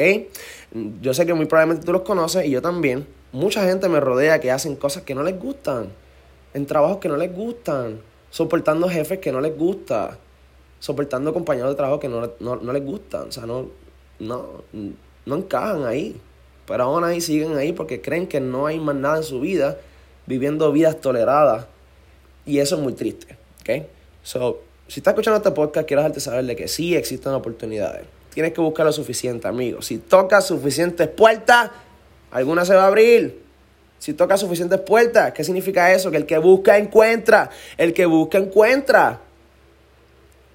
Yo 1.01 1.15
sé 1.15 1.25
que 1.25 1.35
muy 1.35 1.47
probablemente 1.47 1.87
tú 1.87 1.93
los 1.93 2.03
conoces 2.03 2.45
y 2.47 2.51
yo 2.51 2.63
también. 2.63 3.07
Mucha 3.33 3.65
gente 3.65 3.89
me 3.89 4.01
rodea 4.01 4.41
que 4.41 4.51
hacen 4.51 4.77
cosas 4.77 5.03
que 5.03 5.15
no 5.15 5.23
les 5.23 5.39
gustan, 5.39 5.91
en 6.55 6.67
trabajos 6.67 6.99
que 6.99 7.09
no 7.09 7.17
les 7.17 7.35
gustan, 7.35 8.01
soportando 8.31 8.89
jefes 8.89 9.19
que 9.19 9.31
no 9.31 9.41
les 9.41 9.57
gusta, 9.57 10.19
soportando 10.81 11.33
compañeros 11.33 11.71
de 11.71 11.77
trabajo 11.77 12.01
que 12.01 12.09
no, 12.09 12.31
no 12.41 12.73
les 12.73 12.85
gustan, 12.85 13.29
o 13.29 13.33
sea, 13.33 13.47
no, 13.47 13.69
no, 14.19 14.65
no 15.27 15.37
encajan 15.37 15.85
ahí. 15.85 16.21
Pero 16.67 16.85
aún 16.85 17.05
ahí 17.05 17.21
siguen 17.21 17.57
ahí 17.57 17.73
porque 17.73 18.03
creen 18.03 18.27
que 18.27 18.41
no 18.41 18.67
hay 18.67 18.79
más 18.79 18.95
nada 18.95 19.19
en 19.19 19.23
su 19.23 19.41
vida, 19.41 19.79
viviendo 20.27 20.71
vidas 20.73 21.01
toleradas 21.01 21.67
y 22.49 22.61
eso 22.61 22.77
es 22.77 22.81
muy 22.81 22.95
triste, 22.95 23.37
¿ok? 23.61 23.85
So, 24.23 24.63
si 24.89 25.01
estás 25.01 25.13
escuchando 25.13 25.37
este 25.37 25.51
podcast, 25.51 25.87
quiero 25.87 26.01
dejarte 26.01 26.19
saber 26.19 26.47
de 26.47 26.57
que 26.57 26.67
sí 26.67 26.97
existen 26.97 27.33
oportunidades. 27.35 28.07
Tienes 28.33 28.55
que 28.55 28.63
buscar 28.63 28.87
lo 28.87 28.93
suficiente, 28.93 29.47
amigo. 29.47 29.83
Si 29.83 29.99
tocas 29.99 30.47
suficientes 30.47 31.09
puertas, 31.09 31.71
alguna 32.31 32.65
se 32.65 32.75
va 32.75 32.85
a 32.85 32.87
abrir. 32.87 33.43
Si 33.99 34.15
tocas 34.15 34.41
suficientes 34.41 34.81
puertas, 34.81 35.33
¿qué 35.33 35.45
significa 35.45 35.93
eso? 35.93 36.11
Que 36.11 36.17
el 36.17 36.25
que 36.25 36.39
busca 36.39 36.79
encuentra. 36.79 37.51
El 37.77 37.93
que 37.93 38.07
busca 38.07 38.39
encuentra. 38.39 39.21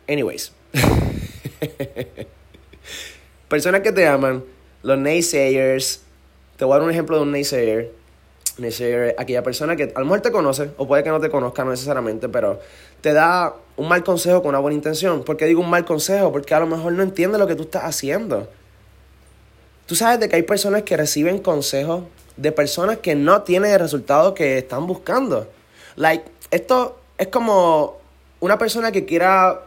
Anyways. 0.10 0.52
Personas 3.50 3.82
que 3.82 3.92
te 3.92 4.08
aman, 4.08 4.44
los 4.82 4.98
naysayers. 4.98 6.02
Te 6.58 6.66
voy 6.66 6.74
a 6.74 6.78
dar 6.78 6.86
un 6.86 6.92
ejemplo 6.92 7.18
de 7.18 7.22
un 7.22 7.32
naysayer 7.32 8.03
aquella 9.18 9.44
persona 9.44 9.76
que 9.76 9.92
a 9.96 10.00
lo 10.00 10.06
mejor 10.06 10.22
te 10.22 10.32
conoce, 10.32 10.70
o 10.78 10.88
puede 10.88 11.04
que 11.04 11.10
no 11.10 11.20
te 11.20 11.30
conozca 11.30 11.64
necesariamente, 11.64 12.30
pero 12.30 12.60
te 13.02 13.14
da 13.14 13.56
un 13.78 13.88
mal 13.88 14.04
consejo 14.04 14.42
con 14.42 14.50
una 14.50 14.60
buena 14.60 14.76
intención. 14.76 15.24
¿Por 15.24 15.38
qué 15.38 15.46
digo 15.46 15.62
un 15.62 15.70
mal 15.70 15.86
consejo? 15.86 16.32
Porque 16.32 16.54
a 16.54 16.60
lo 16.60 16.68
mejor 16.68 16.94
no 16.94 17.04
entiende 17.04 17.38
lo 17.38 17.48
que 17.48 17.56
tú 17.56 17.64
estás 17.64 17.84
haciendo. 17.84 18.48
Tú 19.86 19.96
sabes 19.96 20.20
de 20.20 20.30
que 20.30 20.36
hay 20.36 20.44
personas 20.44 20.84
que 20.84 20.96
reciben 20.96 21.40
consejos 21.40 22.04
de 22.38 22.52
personas 22.52 22.98
que 22.98 23.16
no 23.16 23.44
tienen 23.44 23.72
el 23.72 23.80
resultado 23.80 24.34
que 24.34 24.58
están 24.58 24.88
buscando. 24.88 25.48
Like, 25.96 26.26
esto 26.52 26.98
es 27.18 27.28
como 27.28 27.98
una 28.40 28.58
persona 28.58 28.92
que 28.92 29.06
quiera 29.06 29.62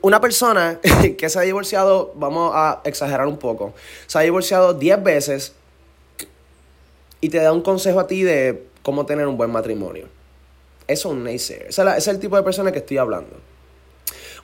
una 0.00 0.20
persona 0.20 0.80
que 1.18 1.28
se 1.28 1.38
ha 1.38 1.42
divorciado, 1.42 2.12
vamos 2.14 2.52
a 2.54 2.80
exagerar 2.84 3.26
un 3.26 3.36
poco, 3.36 3.74
se 4.06 4.18
ha 4.18 4.22
divorciado 4.22 4.74
10 4.74 5.02
veces 5.02 5.52
y 7.20 7.28
te 7.28 7.38
da 7.38 7.52
un 7.52 7.62
consejo 7.62 8.00
a 8.00 8.06
ti 8.06 8.22
de 8.22 8.66
cómo 8.82 9.06
tener 9.06 9.26
un 9.26 9.36
buen 9.36 9.50
matrimonio. 9.50 10.06
Eso 10.86 11.08
es 11.08 11.14
un 11.14 11.24
naysayer. 11.24 11.66
Ese 11.68 11.82
es 11.96 12.08
el 12.08 12.20
tipo 12.20 12.36
de 12.36 12.42
persona 12.42 12.70
que 12.72 12.78
estoy 12.78 12.98
hablando. 12.98 13.36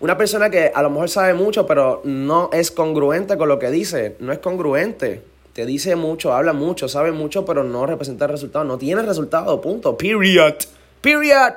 Una 0.00 0.18
persona 0.18 0.50
que 0.50 0.72
a 0.74 0.82
lo 0.82 0.90
mejor 0.90 1.08
sabe 1.08 1.34
mucho, 1.34 1.66
pero 1.66 2.00
no 2.04 2.50
es 2.52 2.72
congruente 2.72 3.36
con 3.36 3.48
lo 3.48 3.60
que 3.60 3.70
dice. 3.70 4.16
No 4.18 4.32
es 4.32 4.38
congruente. 4.38 5.22
Te 5.52 5.66
dice 5.66 5.94
mucho, 5.94 6.32
habla 6.32 6.52
mucho, 6.52 6.88
sabe 6.88 7.12
mucho, 7.12 7.44
pero 7.44 7.62
no 7.62 7.86
representa 7.86 8.24
el 8.24 8.32
resultado. 8.32 8.64
No 8.64 8.78
tiene 8.78 9.02
resultado, 9.02 9.60
punto. 9.60 9.96
Period. 9.96 10.54
Period. 11.00 11.52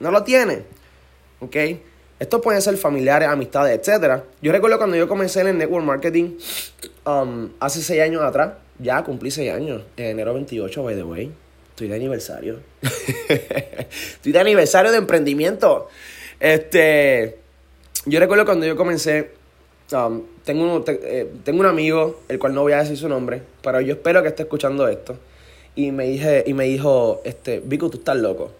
No 0.00 0.10
lo 0.10 0.22
tiene. 0.24 0.64
¿Ok? 1.40 1.56
Esto 2.18 2.40
puede 2.40 2.60
ser 2.60 2.76
familiares, 2.76 3.28
amistades, 3.28 3.88
etc. 3.88 4.22
Yo 4.42 4.52
recuerdo 4.52 4.78
cuando 4.78 4.96
yo 4.96 5.08
comencé 5.08 5.40
en 5.40 5.48
el 5.48 5.58
network 5.58 5.84
marketing 5.84 6.38
um, 7.06 7.50
hace 7.60 7.80
seis 7.80 8.02
años 8.02 8.22
atrás. 8.22 8.54
Ya 8.78 9.02
cumplí 9.04 9.30
6 9.30 9.52
años. 9.52 9.82
En 9.96 10.06
enero 10.06 10.34
28, 10.34 10.82
by 10.82 10.94
the 10.94 11.02
way. 11.02 11.32
Estoy 11.70 11.88
de 11.88 11.96
aniversario. 11.96 12.60
Estoy 13.28 14.32
de 14.32 14.38
aniversario 14.38 14.90
de 14.90 14.98
emprendimiento. 14.98 15.88
Este. 16.40 17.38
Yo 18.04 18.20
recuerdo 18.20 18.44
cuando 18.44 18.66
yo 18.66 18.76
comencé. 18.76 19.30
Um, 19.92 20.22
tengo, 20.44 20.64
un, 20.64 20.84
eh, 20.88 21.30
tengo 21.44 21.60
un 21.60 21.66
amigo, 21.66 22.20
el 22.28 22.38
cual 22.38 22.54
no 22.54 22.62
voy 22.62 22.72
a 22.72 22.78
decir 22.78 22.96
su 22.96 23.08
nombre, 23.08 23.40
pero 23.62 23.80
yo 23.80 23.94
espero 23.94 24.20
que 24.22 24.28
esté 24.28 24.42
escuchando 24.42 24.88
esto. 24.88 25.16
Y 25.76 25.92
me, 25.92 26.06
dije, 26.06 26.42
y 26.46 26.54
me 26.54 26.64
dijo, 26.64 27.20
este, 27.24 27.60
Vico, 27.64 27.88
tú 27.90 27.98
estás 27.98 28.16
loco. 28.16 28.50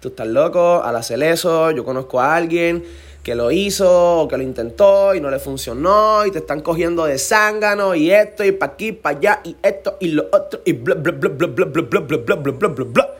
Tú 0.00 0.08
estás 0.08 0.26
loco 0.26 0.82
al 0.82 0.96
hacer 0.96 1.22
eso. 1.22 1.70
Yo 1.70 1.84
conozco 1.84 2.20
a 2.20 2.36
alguien 2.36 2.84
que 3.24 3.34
lo 3.34 3.50
hizo 3.50 4.20
o 4.20 4.28
que 4.28 4.36
lo 4.36 4.42
intentó 4.42 5.14
y 5.14 5.20
no 5.20 5.30
le 5.30 5.38
funcionó 5.38 6.26
y 6.26 6.30
te 6.30 6.38
están 6.38 6.60
cogiendo 6.60 7.06
de 7.06 7.18
zángano 7.18 7.94
y 7.94 8.10
esto 8.10 8.44
y 8.44 8.52
pa' 8.52 8.66
aquí, 8.66 8.92
pa' 8.92 9.10
allá 9.10 9.40
y 9.42 9.56
esto 9.62 9.96
y 9.98 10.08
lo 10.08 10.26
otro 10.30 10.60
y 10.64 10.74
bla 10.74 10.94
bla 10.94 11.10
bla 11.10 11.30
bla 11.30 11.46
bla 11.48 11.64
bla 11.64 11.82
bla 11.82 12.00
bla 12.00 12.16
bla 12.18 12.36
bla 12.36 12.52
bla 12.52 12.68
bla 12.68 12.84
bla. 12.84 13.10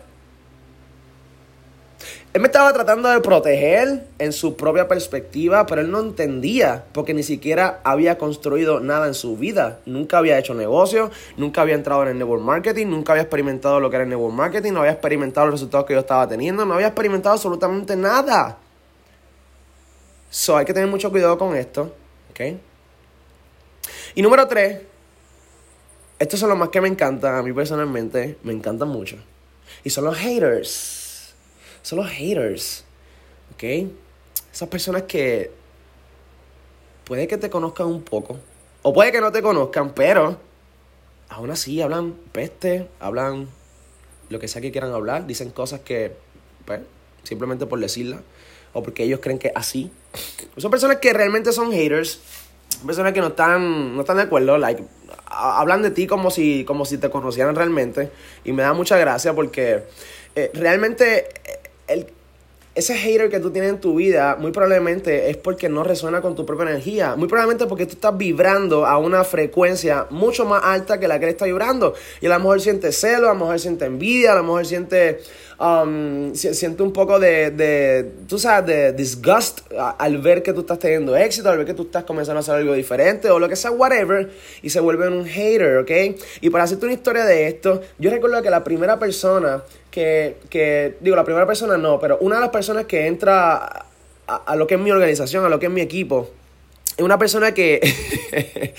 Él 2.35 2.41
me 2.41 2.49
estaba 2.49 2.73
tratando 2.73 3.09
de 3.09 3.21
proteger 3.21 4.09
en 4.19 4.33
su 4.33 4.57
propia 4.57 4.89
perspectiva, 4.89 5.65
pero 5.67 5.81
él 5.81 5.91
no 5.91 6.01
entendía 6.01 6.85
porque 6.93 7.15
ni 7.15 7.23
siquiera 7.23 7.81
había 7.85 8.19
construido 8.19 8.81
nada 8.81 9.07
en 9.07 9.15
su 9.15 9.37
vida. 9.37 9.79
Nunca 9.87 10.19
había 10.19 10.39
hecho 10.39 10.53
negocio, 10.53 11.13
nunca 11.37 11.63
había 11.63 11.77
entrado 11.77 12.03
en 12.03 12.09
el 12.09 12.19
network 12.19 12.43
marketing, 12.43 12.89
nunca 12.89 13.13
había 13.13 13.23
experimentado 13.23 13.79
lo 13.81 13.89
que 13.89 13.97
era 13.97 14.03
el 14.03 14.11
network 14.11 14.35
marketing, 14.35 14.73
no 14.73 14.81
había 14.81 14.93
experimentado 14.93 15.47
los 15.47 15.55
resultados 15.55 15.87
que 15.87 15.95
yo 15.95 16.01
estaba 16.01 16.29
teniendo, 16.29 16.67
no 16.67 16.75
había 16.75 16.89
experimentado 16.89 17.35
absolutamente 17.35 17.97
nada. 17.97 18.59
So 20.35 20.57
hay 20.57 20.65
que 20.65 20.75
tener 20.75 20.89
mucho 20.89 21.13
cuidado 21.13 21.39
con 21.39 21.55
esto. 21.55 21.95
¿Ok? 22.31 22.41
Y 24.17 24.21
número 24.21 24.49
tres. 24.49 24.81
Estos 26.19 26.41
son 26.41 26.49
los 26.49 26.59
más 26.59 26.71
que 26.71 26.81
me 26.81 26.89
encantan. 26.89 27.37
A 27.37 27.43
mí 27.43 27.53
personalmente 27.53 28.37
me 28.43 28.53
encantan 28.53 28.89
mucho. 28.89 29.17
Y 29.85 29.91
son 29.91 30.07
los 30.07 30.17
haters. 30.17 31.35
Son 31.83 32.01
los 32.01 32.11
haters. 32.11 32.85
¿Ok? 33.53 33.63
Esas 34.53 34.69
personas 34.69 35.05
que 35.05 35.53
puede 37.05 37.29
que 37.29 37.39
te 37.39 37.49
conozcan 37.49 37.87
un 37.87 38.03
poco. 38.03 38.37
O 38.83 38.93
puede 38.93 39.13
que 39.13 39.21
no 39.21 39.31
te 39.31 39.41
conozcan, 39.41 39.95
pero 39.95 40.37
aún 41.29 41.53
así 41.53 41.81
hablan 41.81 42.13
peste, 42.33 42.89
hablan 42.99 43.47
lo 44.31 44.41
que 44.41 44.49
sea 44.49 44.61
que 44.61 44.73
quieran 44.73 44.93
hablar, 44.93 45.29
dicen 45.29 45.51
cosas 45.51 45.81
que, 45.83 46.17
pues, 46.65 46.81
simplemente 47.23 47.67
por 47.67 47.79
decirlas, 47.79 48.21
o 48.73 48.83
porque 48.83 49.05
ellos 49.05 49.21
creen 49.23 49.39
que 49.39 49.53
así 49.55 49.93
Son 50.57 50.71
personas 50.71 50.99
que 50.99 51.13
realmente 51.13 51.53
son 51.53 51.73
haters. 51.73 52.21
Personas 52.87 53.13
que 53.13 53.21
no 53.21 53.29
están, 53.29 53.95
no 53.95 54.01
están 54.01 54.17
de 54.17 54.25
acuerdo. 54.25 54.59
Like, 54.59 54.85
hablan 55.27 55.83
de 55.83 55.91
ti 55.91 56.07
como 56.07 56.31
si, 56.31 56.65
como 56.65 56.85
si 56.85 56.99
te 56.99 57.11
conocieran 57.11 57.55
realmente. 57.55 58.11
Y 58.45 58.53
me 58.53 58.63
da 58.63 58.73
mucha 58.73 58.97
gracia 58.97 59.35
porque 59.35 59.85
eh, 60.35 60.51
realmente 60.55 61.29
eh, 61.45 61.61
el, 61.89 62.07
ese 62.75 62.97
hater 62.97 63.31
que 63.31 63.39
tú 63.39 63.53
tienes 63.53 63.71
en 63.71 63.81
tu 63.81 63.95
vida, 63.95 64.37
muy 64.37 64.51
probablemente 64.51 65.31
es 65.31 65.37
porque 65.37 65.69
no 65.69 65.85
resuena 65.85 66.21
con 66.21 66.35
tu 66.35 66.45
propia 66.45 66.65
energía. 66.71 67.15
Muy 67.15 67.29
probablemente 67.29 67.67
porque 67.67 67.87
tú 67.87 67.93
estás 67.93 68.17
vibrando 68.17 68.85
a 68.85 68.99
una 68.99 69.23
frecuencia 69.23 70.07
mucho 70.11 70.45
más 70.45 70.63
alta 70.65 70.99
que 70.99 71.07
la 71.07 71.21
que 71.21 71.27
él 71.27 71.31
está 71.31 71.45
vibrando. 71.45 71.95
Y 72.21 72.27
a 72.27 72.31
lo 72.31 72.39
mejor 72.41 72.61
siente 72.61 72.91
celo, 72.91 73.31
a 73.31 73.35
lo 73.35 73.39
mejor 73.39 73.61
siente 73.61 73.85
envidia, 73.85 74.33
a 74.33 74.35
lo 74.35 74.43
mejor 74.43 74.67
siente, 74.67 75.21
um, 75.61 76.35
siente 76.35 76.83
un 76.83 76.93
poco 76.93 77.21
de, 77.21 77.53
de, 77.53 78.11
tú 78.27 78.41
sabes, 78.41 78.67
de 78.67 78.93
disgust 78.93 79.61
al 79.99 80.19
ver 80.19 80.43
que 80.43 80.53
tú 80.53 80.61
estás 80.61 80.81
teniendo 80.81 81.17
éxito, 81.17 81.51
al 81.51 81.59
ver 81.59 81.67
que 81.67 81.75
tú 81.75 81.85
estás 81.85 82.03
comenzando 82.03 82.39
a 82.39 82.41
hacer 82.41 82.57
algo 82.57 82.75
diferente 82.75 83.31
o 83.31 83.39
lo 83.39 83.49
que 83.49 83.55
sea, 83.55 83.71
whatever. 83.71 84.33
Y 84.63 84.71
se 84.71 84.81
vuelve 84.81 85.07
un 85.07 85.27
hater, 85.27 85.79
¿ok? 85.79 85.91
Y 86.41 86.51
para 86.51 86.65
hacerte 86.65 86.87
una 86.87 86.95
historia 86.95 87.25
de 87.25 87.47
esto, 87.47 87.83
yo 88.01 88.11
recuerdo 88.11 88.43
que 88.43 88.51
la 88.51 88.65
primera 88.65 88.99
persona 88.99 89.63
que, 89.95 90.39
que, 90.51 90.97
digo, 90.99 91.15
la 91.15 91.23
primera 91.23 91.47
persona 91.47 91.79
no, 91.79 92.01
pero 92.01 92.19
una 92.19 92.35
de 92.35 92.41
las 92.41 92.51
personas 92.51 92.85
que 92.87 93.07
entra 93.07 93.87
a, 94.27 94.57
lo 94.57 94.67
que 94.67 94.75
es 94.75 94.81
mi 94.81 94.91
organización, 94.91 95.45
a 95.45 95.49
lo 95.49 95.61
que 95.61 95.67
es 95.67 95.73
mi 95.73 95.83
equipo, 95.83 96.31
es 96.97 97.05
una 97.05 97.17
persona 97.17 97.55
que 97.55 97.79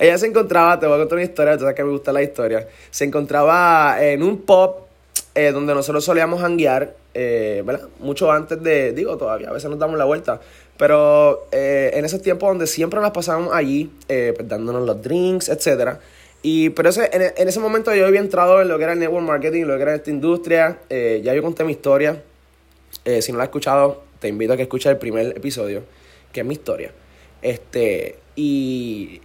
ella 0.00 0.18
se 0.18 0.26
encontraba, 0.26 0.80
te 0.80 0.88
voy 0.88 0.96
a 0.96 0.98
contar 0.98 1.14
una 1.14 1.24
historia, 1.24 1.54
tú 1.54 1.60
sabes 1.60 1.76
que 1.76 1.84
me 1.84 1.92
gusta 1.92 2.12
la 2.12 2.24
historia, 2.24 2.66
se 2.90 3.04
encontraba 3.04 3.98
en 4.00 4.20
un 4.24 4.38
pub 4.38 4.78
eh, 5.36 5.52
donde 5.52 5.74
nosotros 5.76 6.04
solíamos 6.04 6.42
hanguear, 6.42 6.92
eh, 7.14 7.62
¿verdad? 7.64 7.86
Mucho 8.00 8.32
antes 8.32 8.60
de, 8.60 8.90
digo, 8.90 9.16
todavía 9.16 9.50
a 9.50 9.52
veces 9.52 9.70
nos 9.70 9.78
damos 9.78 9.96
la 9.96 10.06
vuelta, 10.06 10.40
pero 10.76 11.46
eh, 11.52 11.92
en 11.94 12.04
esos 12.04 12.20
tiempos 12.20 12.48
donde 12.48 12.66
siempre 12.66 13.00
nos 13.00 13.12
pasábamos 13.12 13.54
allí, 13.54 13.92
pues, 14.08 14.48
dándonos 14.48 14.84
los 14.84 15.00
drinks, 15.00 15.50
etcétera. 15.50 16.00
Y, 16.42 16.70
pero 16.70 16.90
ese, 16.90 17.10
en, 17.12 17.48
ese 17.48 17.60
momento 17.60 17.94
yo 17.94 18.06
había 18.06 18.20
entrado 18.20 18.62
en 18.62 18.68
lo 18.68 18.78
que 18.78 18.84
era 18.84 18.92
el 18.92 18.98
network 18.98 19.26
marketing, 19.26 19.64
lo 19.64 19.76
que 19.76 19.82
era 19.82 19.94
esta 19.94 20.10
industria. 20.10 20.78
Eh, 20.88 21.20
ya 21.24 21.34
yo 21.34 21.42
conté 21.42 21.64
mi 21.64 21.72
historia. 21.72 22.22
Eh, 23.04 23.22
si 23.22 23.32
no 23.32 23.38
la 23.38 23.44
has 23.44 23.48
escuchado, 23.48 24.02
te 24.20 24.28
invito 24.28 24.52
a 24.52 24.56
que 24.56 24.62
escuches 24.62 24.90
el 24.90 24.98
primer 24.98 25.36
episodio, 25.36 25.82
que 26.32 26.40
es 26.40 26.46
mi 26.46 26.54
historia. 26.54 26.92
Este, 27.42 28.18
y. 28.36 29.20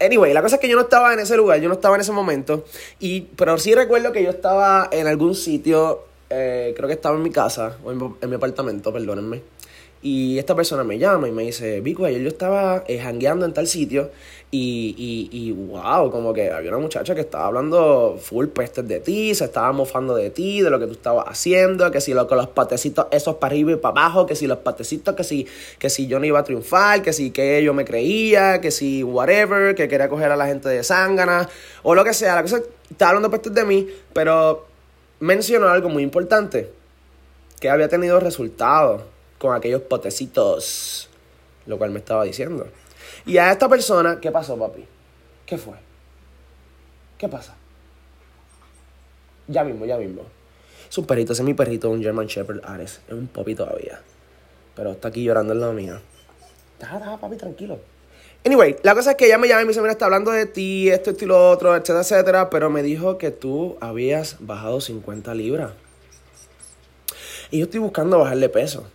Anyway, 0.00 0.32
la 0.32 0.42
cosa 0.42 0.56
es 0.56 0.60
que 0.60 0.68
yo 0.68 0.74
no 0.74 0.82
estaba 0.82 1.12
en 1.12 1.20
ese 1.20 1.36
lugar, 1.36 1.60
yo 1.60 1.68
no 1.68 1.74
estaba 1.74 1.94
en 1.94 2.00
ese 2.00 2.12
momento. 2.12 2.64
Y, 2.98 3.22
pero 3.22 3.58
sí 3.58 3.74
recuerdo 3.74 4.12
que 4.12 4.22
yo 4.22 4.30
estaba 4.30 4.88
en 4.90 5.06
algún 5.06 5.34
sitio, 5.34 6.04
eh, 6.30 6.72
creo 6.76 6.88
que 6.88 6.94
estaba 6.94 7.16
en 7.16 7.22
mi 7.22 7.30
casa, 7.30 7.78
o 7.84 7.92
en, 7.92 8.16
en 8.20 8.30
mi 8.30 8.36
apartamento, 8.36 8.92
perdónenme. 8.92 9.42
Y 10.08 10.38
esta 10.38 10.54
persona 10.54 10.84
me 10.84 11.00
llama 11.00 11.26
y 11.26 11.32
me 11.32 11.42
dice, 11.42 11.80
Vico, 11.80 12.04
ayer 12.04 12.22
yo 12.22 12.28
estaba 12.28 12.84
eh, 12.86 13.02
en 13.02 13.52
tal 13.52 13.66
sitio 13.66 14.12
y, 14.52 14.94
y, 14.96 15.36
y 15.36 15.50
wow, 15.50 16.12
como 16.12 16.32
que 16.32 16.48
había 16.52 16.70
una 16.70 16.78
muchacha 16.78 17.12
que 17.12 17.22
estaba 17.22 17.46
hablando 17.46 18.16
full 18.22 18.46
pestes 18.46 18.86
de 18.86 19.00
ti, 19.00 19.34
se 19.34 19.46
estaba 19.46 19.72
mofando 19.72 20.14
de 20.14 20.30
ti, 20.30 20.62
de 20.62 20.70
lo 20.70 20.78
que 20.78 20.86
tú 20.86 20.92
estabas 20.92 21.24
haciendo, 21.26 21.90
que 21.90 22.00
si 22.00 22.14
lo, 22.14 22.28
con 22.28 22.38
los 22.38 22.46
patecitos 22.46 23.08
esos 23.10 23.34
para 23.34 23.52
arriba 23.52 23.72
y 23.72 23.76
para 23.78 24.02
abajo, 24.02 24.26
que 24.26 24.36
si 24.36 24.46
los 24.46 24.58
patecitos, 24.58 25.16
que 25.16 25.24
si, 25.24 25.44
que 25.76 25.90
si 25.90 26.06
yo 26.06 26.20
no 26.20 26.24
iba 26.24 26.38
a 26.38 26.44
triunfar, 26.44 27.02
que 27.02 27.12
si 27.12 27.32
que 27.32 27.60
yo 27.64 27.74
me 27.74 27.84
creía, 27.84 28.60
que 28.60 28.70
si 28.70 29.02
whatever, 29.02 29.74
que 29.74 29.88
quería 29.88 30.08
coger 30.08 30.30
a 30.30 30.36
la 30.36 30.46
gente 30.46 30.68
de 30.68 30.84
zángana, 30.84 31.48
o 31.82 31.96
lo 31.96 32.04
que 32.04 32.14
sea, 32.14 32.36
la 32.36 32.42
cosa 32.42 32.62
estaba 32.88 33.08
hablando 33.08 33.28
pestes 33.28 33.52
de 33.52 33.64
mí, 33.64 33.88
pero 34.12 34.68
mencionó 35.18 35.66
algo 35.68 35.88
muy 35.88 36.04
importante, 36.04 36.70
que 37.58 37.68
había 37.68 37.88
tenido 37.88 38.20
resultados 38.20 39.02
con 39.38 39.54
aquellos 39.54 39.82
potecitos, 39.82 41.08
lo 41.66 41.78
cual 41.78 41.90
me 41.90 41.98
estaba 41.98 42.24
diciendo. 42.24 42.66
Y 43.24 43.38
a 43.38 43.52
esta 43.52 43.68
persona, 43.68 44.20
¿qué 44.20 44.30
pasó, 44.30 44.56
papi? 44.56 44.84
¿Qué 45.44 45.58
fue? 45.58 45.74
¿Qué 47.18 47.28
pasa? 47.28 47.54
Ya 49.48 49.64
mismo, 49.64 49.86
ya 49.86 49.96
mismo. 49.96 50.22
Es 50.88 50.98
un 50.98 51.06
perrito, 51.06 51.32
ese 51.32 51.42
es 51.42 51.46
mi 51.46 51.54
perrito, 51.54 51.90
un 51.90 52.02
German 52.02 52.26
Shepherd 52.26 52.60
Ares. 52.64 53.00
Es 53.06 53.14
un 53.14 53.26
papi 53.26 53.54
todavía. 53.54 54.00
Pero 54.74 54.92
está 54.92 55.08
aquí 55.08 55.24
llorando 55.24 55.52
en 55.52 55.60
la 55.60 55.72
mía. 55.72 56.00
Deja, 56.78 56.98
deja, 56.98 57.16
papi, 57.16 57.36
tranquilo. 57.36 57.78
Anyway, 58.44 58.76
la 58.82 58.94
cosa 58.94 59.12
es 59.12 59.16
que 59.16 59.26
ella 59.26 59.38
me 59.38 59.48
llama 59.48 59.62
y 59.62 59.64
me 59.64 59.68
dice, 59.70 59.80
mira, 59.80 59.92
está 59.92 60.04
hablando 60.04 60.30
de 60.30 60.46
ti, 60.46 60.88
esto, 60.88 61.10
esto 61.10 61.24
y 61.24 61.28
lo 61.28 61.50
otro, 61.50 61.74
etcétera, 61.74 62.00
etcétera. 62.00 62.50
Pero 62.50 62.70
me 62.70 62.82
dijo 62.82 63.18
que 63.18 63.30
tú 63.30 63.76
habías 63.80 64.36
bajado 64.40 64.80
50 64.80 65.34
libras. 65.34 65.72
Y 67.50 67.58
yo 67.58 67.64
estoy 67.64 67.80
buscando 67.80 68.18
bajarle 68.18 68.48
peso. 68.48 68.86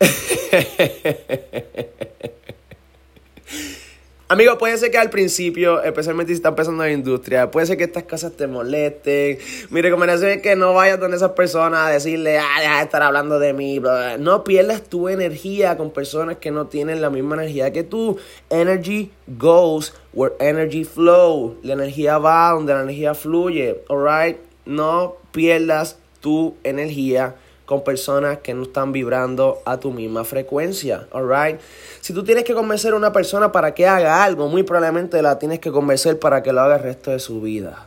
Amigo, 4.28 4.58
puede 4.58 4.76
ser 4.78 4.90
que 4.92 4.98
al 4.98 5.10
principio, 5.10 5.82
especialmente 5.82 6.32
si 6.32 6.36
estás 6.36 6.50
empezando 6.50 6.84
en 6.84 6.90
la 6.90 6.94
industria, 6.94 7.50
puede 7.50 7.66
ser 7.66 7.76
que 7.76 7.82
estas 7.82 8.04
cosas 8.04 8.36
te 8.36 8.46
molesten. 8.46 9.38
Mi 9.70 9.82
recomendación 9.82 10.30
es 10.30 10.40
que 10.40 10.54
no 10.54 10.72
vayas 10.72 11.00
donde 11.00 11.16
esas 11.16 11.32
personas 11.32 11.88
a 11.88 11.90
decirle, 11.90 12.38
ah, 12.38 12.60
deja 12.60 12.76
de 12.76 12.84
estar 12.84 13.02
hablando 13.02 13.40
de 13.40 13.52
mí. 13.52 13.82
No 14.20 14.44
pierdas 14.44 14.84
tu 14.84 15.08
energía 15.08 15.76
con 15.76 15.90
personas 15.90 16.36
que 16.36 16.52
no 16.52 16.68
tienen 16.68 17.00
la 17.00 17.10
misma 17.10 17.34
energía 17.34 17.72
que 17.72 17.82
tú. 17.82 18.18
Energy 18.50 19.10
goes 19.26 19.94
where 20.12 20.36
energy 20.38 20.84
flow. 20.84 21.56
La 21.64 21.72
energía 21.72 22.18
va 22.18 22.50
donde 22.50 22.72
la 22.72 22.82
energía 22.82 23.14
fluye. 23.14 23.82
Alright? 23.88 24.36
No 24.64 25.16
pierdas 25.32 25.98
tu 26.20 26.54
energía 26.62 27.34
con 27.70 27.84
personas 27.84 28.38
que 28.38 28.52
no 28.52 28.64
están 28.64 28.90
vibrando 28.90 29.62
a 29.64 29.78
tu 29.78 29.92
misma 29.92 30.24
frecuencia, 30.24 31.06
alright? 31.12 31.60
Si 32.00 32.12
tú 32.12 32.24
tienes 32.24 32.42
que 32.42 32.52
convencer 32.52 32.94
a 32.94 32.96
una 32.96 33.12
persona 33.12 33.52
para 33.52 33.74
que 33.74 33.86
haga 33.86 34.24
algo, 34.24 34.48
muy 34.48 34.64
probablemente 34.64 35.22
la 35.22 35.38
tienes 35.38 35.60
que 35.60 35.70
convencer 35.70 36.18
para 36.18 36.42
que 36.42 36.52
lo 36.52 36.62
haga 36.62 36.78
el 36.78 36.82
resto 36.82 37.12
de 37.12 37.20
su 37.20 37.40
vida. 37.40 37.86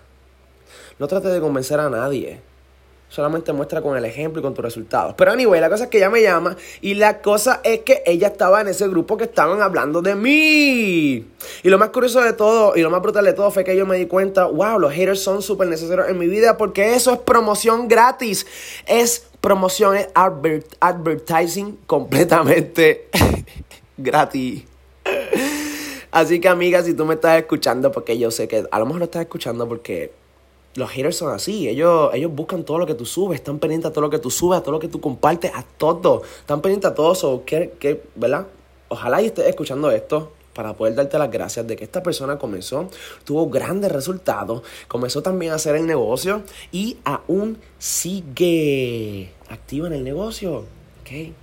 No 0.99 1.09
trates 1.09 1.33
de 1.33 1.41
convencer 1.41 1.81
a 1.81 1.89
nadie. 1.89 2.39
Solamente 3.13 3.53
muestra 3.53 3.79
con 3.79 3.95
el 3.95 4.05
ejemplo 4.05 4.39
y 4.39 4.43
con 4.43 4.55
tus 4.55 4.65
resultados. 4.65 5.13
Pero 5.15 5.31
anyway, 5.31 5.61
la 5.61 5.69
cosa 5.69 5.83
es 5.83 5.91
que 5.91 5.97
ella 5.97 6.09
me 6.09 6.23
llama 6.23 6.57
y 6.81 6.95
la 6.95 7.21
cosa 7.21 7.61
es 7.63 7.81
que 7.81 8.01
ella 8.07 8.29
estaba 8.29 8.59
en 8.59 8.69
ese 8.69 8.87
grupo 8.87 9.17
que 9.17 9.25
estaban 9.25 9.61
hablando 9.61 10.01
de 10.01 10.15
mí. 10.15 11.23
Y 11.61 11.69
lo 11.69 11.77
más 11.77 11.89
curioso 11.89 12.21
de 12.21 12.33
todo 12.33 12.75
y 12.75 12.81
lo 12.81 12.89
más 12.89 13.03
brutal 13.03 13.23
de 13.25 13.33
todo 13.33 13.51
fue 13.51 13.63
que 13.63 13.77
yo 13.77 13.85
me 13.85 13.99
di 13.99 14.07
cuenta, 14.07 14.45
wow, 14.47 14.79
los 14.79 14.91
haters 14.91 15.19
son 15.19 15.43
súper 15.43 15.67
necesarios 15.67 16.09
en 16.09 16.17
mi 16.17 16.25
vida 16.25 16.57
porque 16.57 16.95
eso 16.95 17.13
es 17.13 17.19
promoción 17.19 17.87
gratis. 17.87 18.47
Es 18.87 19.27
promoción 19.41 19.95
es 19.95 20.07
advertising 20.15 21.77
completamente 21.85 23.09
gratis. 23.97 24.63
Así 26.09 26.39
que 26.39 26.47
amiga, 26.47 26.81
si 26.81 26.95
tú 26.95 27.05
me 27.05 27.13
estás 27.13 27.37
escuchando, 27.37 27.91
porque 27.91 28.17
yo 28.17 28.31
sé 28.31 28.47
que 28.47 28.65
a 28.71 28.79
lo 28.79 28.87
mejor 28.87 29.01
lo 29.01 29.05
estás 29.05 29.21
escuchando 29.21 29.67
porque 29.69 30.22
los 30.75 30.89
haters 30.89 31.17
son 31.17 31.33
así, 31.33 31.67
ellos, 31.67 32.09
ellos 32.13 32.33
buscan 32.33 32.63
todo 32.63 32.79
lo 32.79 32.85
que 32.85 32.95
tú 32.95 33.05
subes, 33.05 33.39
están 33.39 33.59
pendientes 33.59 33.89
a 33.89 33.93
todo 33.93 34.01
lo 34.01 34.09
que 34.09 34.19
tú 34.19 34.31
subes, 34.31 34.59
a 34.59 34.61
todo 34.61 34.71
lo 34.71 34.79
que 34.79 34.87
tú 34.87 34.99
compartes, 34.99 35.51
a 35.53 35.63
todo, 35.63 36.23
están 36.39 36.61
pendientes 36.61 36.91
a 36.91 36.95
todo 36.95 37.13
eso, 37.13 37.43
que, 37.45 37.73
que, 37.79 38.03
¿verdad? 38.15 38.47
Ojalá 38.89 39.21
y 39.21 39.27
estés 39.27 39.47
escuchando 39.47 39.91
esto 39.91 40.31
para 40.53 40.73
poder 40.73 40.95
darte 40.95 41.17
las 41.17 41.31
gracias 41.31 41.67
de 41.67 41.75
que 41.75 41.83
esta 41.83 42.03
persona 42.03 42.37
comenzó, 42.37 42.89
tuvo 43.23 43.49
grandes 43.49 43.91
resultados, 43.91 44.63
comenzó 44.87 45.21
también 45.21 45.51
a 45.51 45.55
hacer 45.55 45.75
el 45.75 45.85
negocio 45.85 46.43
y 46.71 46.97
aún 47.03 47.57
sigue 47.79 49.31
activo 49.49 49.87
en 49.87 49.93
el 49.93 50.03
negocio, 50.03 50.65
¿ok? 51.01 51.33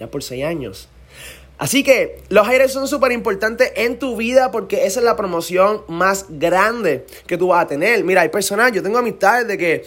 Ya 0.00 0.10
por 0.10 0.22
seis 0.22 0.44
años. 0.44 0.88
Así 1.56 1.84
que 1.84 2.18
los 2.30 2.46
aires 2.48 2.72
son 2.72 2.88
súper 2.88 3.12
importantes 3.12 3.72
en 3.76 3.98
tu 3.98 4.16
vida 4.16 4.50
porque 4.50 4.86
esa 4.86 5.00
es 5.00 5.04
la 5.04 5.16
promoción 5.16 5.82
más 5.88 6.26
grande 6.28 7.06
que 7.26 7.38
tú 7.38 7.48
vas 7.48 7.64
a 7.64 7.68
tener. 7.68 8.02
Mira, 8.02 8.22
hay 8.22 8.28
personas, 8.28 8.72
yo 8.72 8.82
tengo 8.82 8.98
amistades 8.98 9.46
de 9.46 9.56
que 9.56 9.84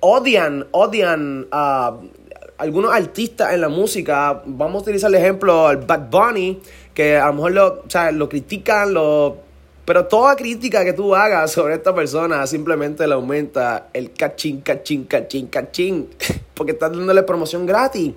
odian, 0.00 0.66
odian 0.72 1.48
a 1.50 1.96
algunos 2.58 2.92
artistas 2.92 3.54
en 3.54 3.62
la 3.62 3.68
música. 3.70 4.42
Vamos 4.44 4.80
a 4.80 4.82
utilizar 4.82 5.08
el 5.08 5.16
ejemplo 5.16 5.66
al 5.66 5.78
Bad 5.78 6.10
Bunny 6.10 6.60
que 6.92 7.16
a 7.16 7.28
lo 7.28 7.32
mejor 7.32 7.52
lo, 7.52 7.66
o 7.86 7.90
sea, 7.90 8.12
lo 8.12 8.28
critican, 8.28 8.92
lo, 8.92 9.38
pero 9.90 10.06
toda 10.06 10.36
crítica 10.36 10.84
que 10.84 10.92
tú 10.92 11.16
hagas 11.16 11.50
sobre 11.50 11.74
esta 11.74 11.92
persona 11.92 12.46
simplemente 12.46 13.04
le 13.08 13.14
aumenta 13.14 13.88
el 13.92 14.12
cachín, 14.12 14.60
cachín, 14.60 15.02
cachín, 15.02 15.48
cachín, 15.48 16.08
porque 16.54 16.70
estás 16.70 16.92
dándole 16.92 17.24
promoción 17.24 17.66
gratis. 17.66 18.12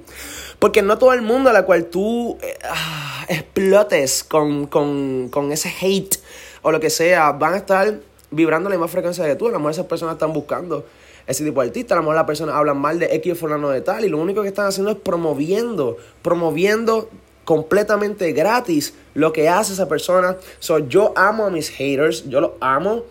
Porque 0.60 0.84
no 0.84 1.00
todo 1.00 1.14
el 1.14 1.24
mundo 1.24 1.50
a 1.50 1.54
la 1.54 1.64
cual 1.66 1.86
tú 1.86 2.38
eh, 2.44 2.60
ah, 2.70 3.26
explotes 3.28 4.24
con, 4.24 4.68
con, 4.68 5.30
con 5.30 5.52
ese 5.52 5.74
hate 5.82 6.20
o 6.62 6.72
lo 6.72 6.80
que 6.80 6.92
sea, 6.92 7.32
van 7.32 7.56
a 7.56 7.58
estar 7.58 7.92
vibrando 8.30 8.70
la 8.70 8.76
misma 8.76 8.88
frecuencia 8.88 9.26
que 9.26 9.36
tú. 9.36 9.48
A 9.48 9.52
lo 9.52 9.58
mejor 9.58 9.72
esas 9.72 9.88
personas 9.88 10.14
están 10.14 10.32
buscando 10.32 10.86
ese 11.26 11.44
tipo 11.44 11.60
de 11.60 11.70
artista. 11.70 11.96
A 11.96 11.98
lo 11.98 12.04
mejor 12.04 12.18
las 12.18 12.26
personas 12.26 12.54
hablan 12.54 12.78
mal 12.78 13.00
de 13.00 13.08
X 13.16 13.34
o 13.34 13.36
fulano 13.36 13.70
de 13.70 13.82
tal 13.82 14.06
y 14.06 14.10
lo 14.10 14.20
único 14.20 14.44
que 14.44 14.50
están 14.50 14.68
haciendo 14.68 14.92
es 14.92 14.98
promoviendo, 14.98 15.98
promoviendo 16.22 17.10
completamente 17.44 18.32
gratis 18.32 18.94
lo 19.14 19.34
que 19.34 19.50
hace 19.50 19.74
esa 19.74 19.88
persona. 19.88 20.38
So, 20.60 20.80
yo 20.80 21.14
amo 21.16 21.46
a 21.46 21.50
mis 21.50 21.70
haters, 21.70 22.28
yo 22.30 22.42
los 22.42 22.52
amo. 22.60 23.04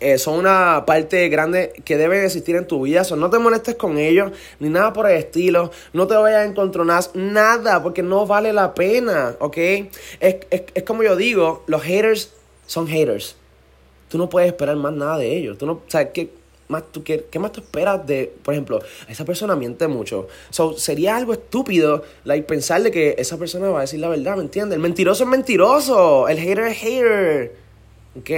eh, 0.00 0.18
son 0.18 0.34
una 0.34 0.84
parte 0.86 1.28
grande 1.28 1.72
que 1.84 1.96
debe 1.96 2.24
existir 2.24 2.56
en 2.56 2.66
tu 2.66 2.82
vida. 2.82 3.02
no 3.16 3.30
te 3.30 3.38
molestes 3.38 3.76
con 3.76 3.96
ellos, 3.96 4.32
ni 4.60 4.68
nada 4.68 4.92
por 4.92 5.08
el 5.08 5.16
estilo. 5.16 5.70
No 5.92 6.06
te 6.06 6.14
vayas 6.14 6.40
a 6.40 6.44
encontrar 6.44 6.86
nada, 7.14 7.82
porque 7.82 8.02
no 8.02 8.26
vale 8.26 8.52
la 8.52 8.74
pena, 8.74 9.36
¿ok? 9.38 9.56
Es, 10.20 10.36
es 10.50 10.82
como 10.84 11.02
yo 11.02 11.16
digo, 11.16 11.64
los 11.66 11.82
haters 11.82 12.32
son 12.66 12.86
haters. 12.86 13.36
Tú 14.08 14.18
no 14.18 14.28
puedes 14.28 14.48
esperar 14.48 14.76
más 14.76 14.92
nada 14.92 15.18
de 15.18 15.36
ellos. 15.36 15.58
Tú 15.58 15.66
no, 15.66 15.72
o 15.72 16.12
¿qué 16.12 16.30
más 16.68 16.90
tú, 16.92 17.02
qué, 17.02 17.26
más 17.38 17.52
tú 17.52 17.60
esperas 17.60 18.06
de, 18.06 18.32
por 18.42 18.54
ejemplo, 18.54 18.80
esa 19.08 19.24
persona 19.24 19.56
miente 19.56 19.88
mucho? 19.88 20.28
So, 20.50 20.76
sería 20.76 21.16
algo 21.16 21.32
estúpido 21.32 22.02
like, 22.24 22.46
pensar 22.46 22.90
que 22.90 23.14
esa 23.18 23.38
persona 23.38 23.68
va 23.70 23.78
a 23.78 23.82
decir 23.82 24.00
la 24.00 24.08
verdad, 24.08 24.36
¿me 24.36 24.42
entiendes? 24.42 24.76
El 24.76 24.82
mentiroso 24.82 25.24
es 25.24 25.30
mentiroso, 25.30 26.28
el 26.28 26.38
hater 26.38 26.66
es 26.66 26.78
hater, 26.78 27.56
¿ok? 28.18 28.30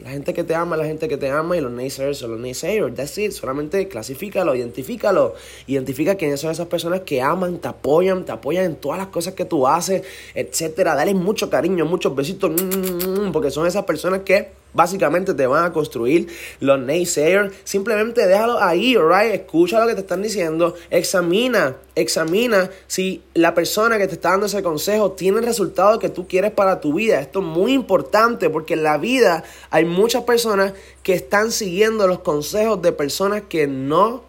La 0.00 0.10
gente 0.10 0.32
que 0.32 0.44
te 0.44 0.54
ama 0.54 0.76
la 0.76 0.84
gente 0.84 1.08
que 1.08 1.16
te 1.16 1.28
ama 1.28 1.56
y 1.56 1.60
los 1.60 1.72
naysayers 1.72 2.18
son 2.18 2.30
los 2.30 2.40
naysayers. 2.40 2.94
That's 2.94 3.18
it. 3.18 3.32
Solamente 3.32 3.88
clasifícalo, 3.88 4.54
identifícalo. 4.54 5.34
Identifica 5.66 6.14
quiénes 6.14 6.40
son 6.40 6.52
esas 6.52 6.68
personas 6.68 7.00
que 7.00 7.20
aman, 7.20 7.58
te 7.58 7.66
apoyan, 7.66 8.24
te 8.24 8.30
apoyan 8.30 8.64
en 8.64 8.76
todas 8.76 8.98
las 8.98 9.08
cosas 9.08 9.34
que 9.34 9.44
tú 9.44 9.66
haces, 9.66 10.02
etcétera. 10.34 10.94
Dale 10.94 11.14
mucho 11.14 11.50
cariño, 11.50 11.84
muchos 11.84 12.14
besitos, 12.14 12.50
mm, 12.50 12.54
mm, 12.54 13.26
mm, 13.26 13.32
porque 13.32 13.50
son 13.50 13.66
esas 13.66 13.84
personas 13.84 14.20
que 14.20 14.57
básicamente 14.72 15.34
te 15.34 15.46
van 15.46 15.64
a 15.64 15.72
construir 15.72 16.28
los 16.60 16.78
naysayers. 16.78 17.54
Simplemente 17.64 18.26
déjalo 18.26 18.60
ahí, 18.62 18.96
right? 18.96 19.34
Escucha 19.34 19.80
lo 19.80 19.86
que 19.86 19.94
te 19.94 20.00
están 20.00 20.22
diciendo, 20.22 20.74
examina, 20.90 21.76
examina 21.94 22.70
si 22.86 23.22
la 23.34 23.54
persona 23.54 23.98
que 23.98 24.06
te 24.06 24.14
está 24.14 24.30
dando 24.30 24.46
ese 24.46 24.62
consejo 24.62 25.12
tiene 25.12 25.38
el 25.38 25.44
resultado 25.44 25.98
que 25.98 26.08
tú 26.08 26.26
quieres 26.26 26.52
para 26.52 26.80
tu 26.80 26.94
vida. 26.94 27.20
Esto 27.20 27.40
es 27.40 27.46
muy 27.46 27.72
importante 27.72 28.50
porque 28.50 28.74
en 28.74 28.82
la 28.82 28.98
vida 28.98 29.44
hay 29.70 29.84
muchas 29.84 30.24
personas 30.24 30.72
que 31.02 31.14
están 31.14 31.52
siguiendo 31.52 32.06
los 32.06 32.20
consejos 32.20 32.80
de 32.82 32.92
personas 32.92 33.42
que 33.48 33.66
no 33.66 34.24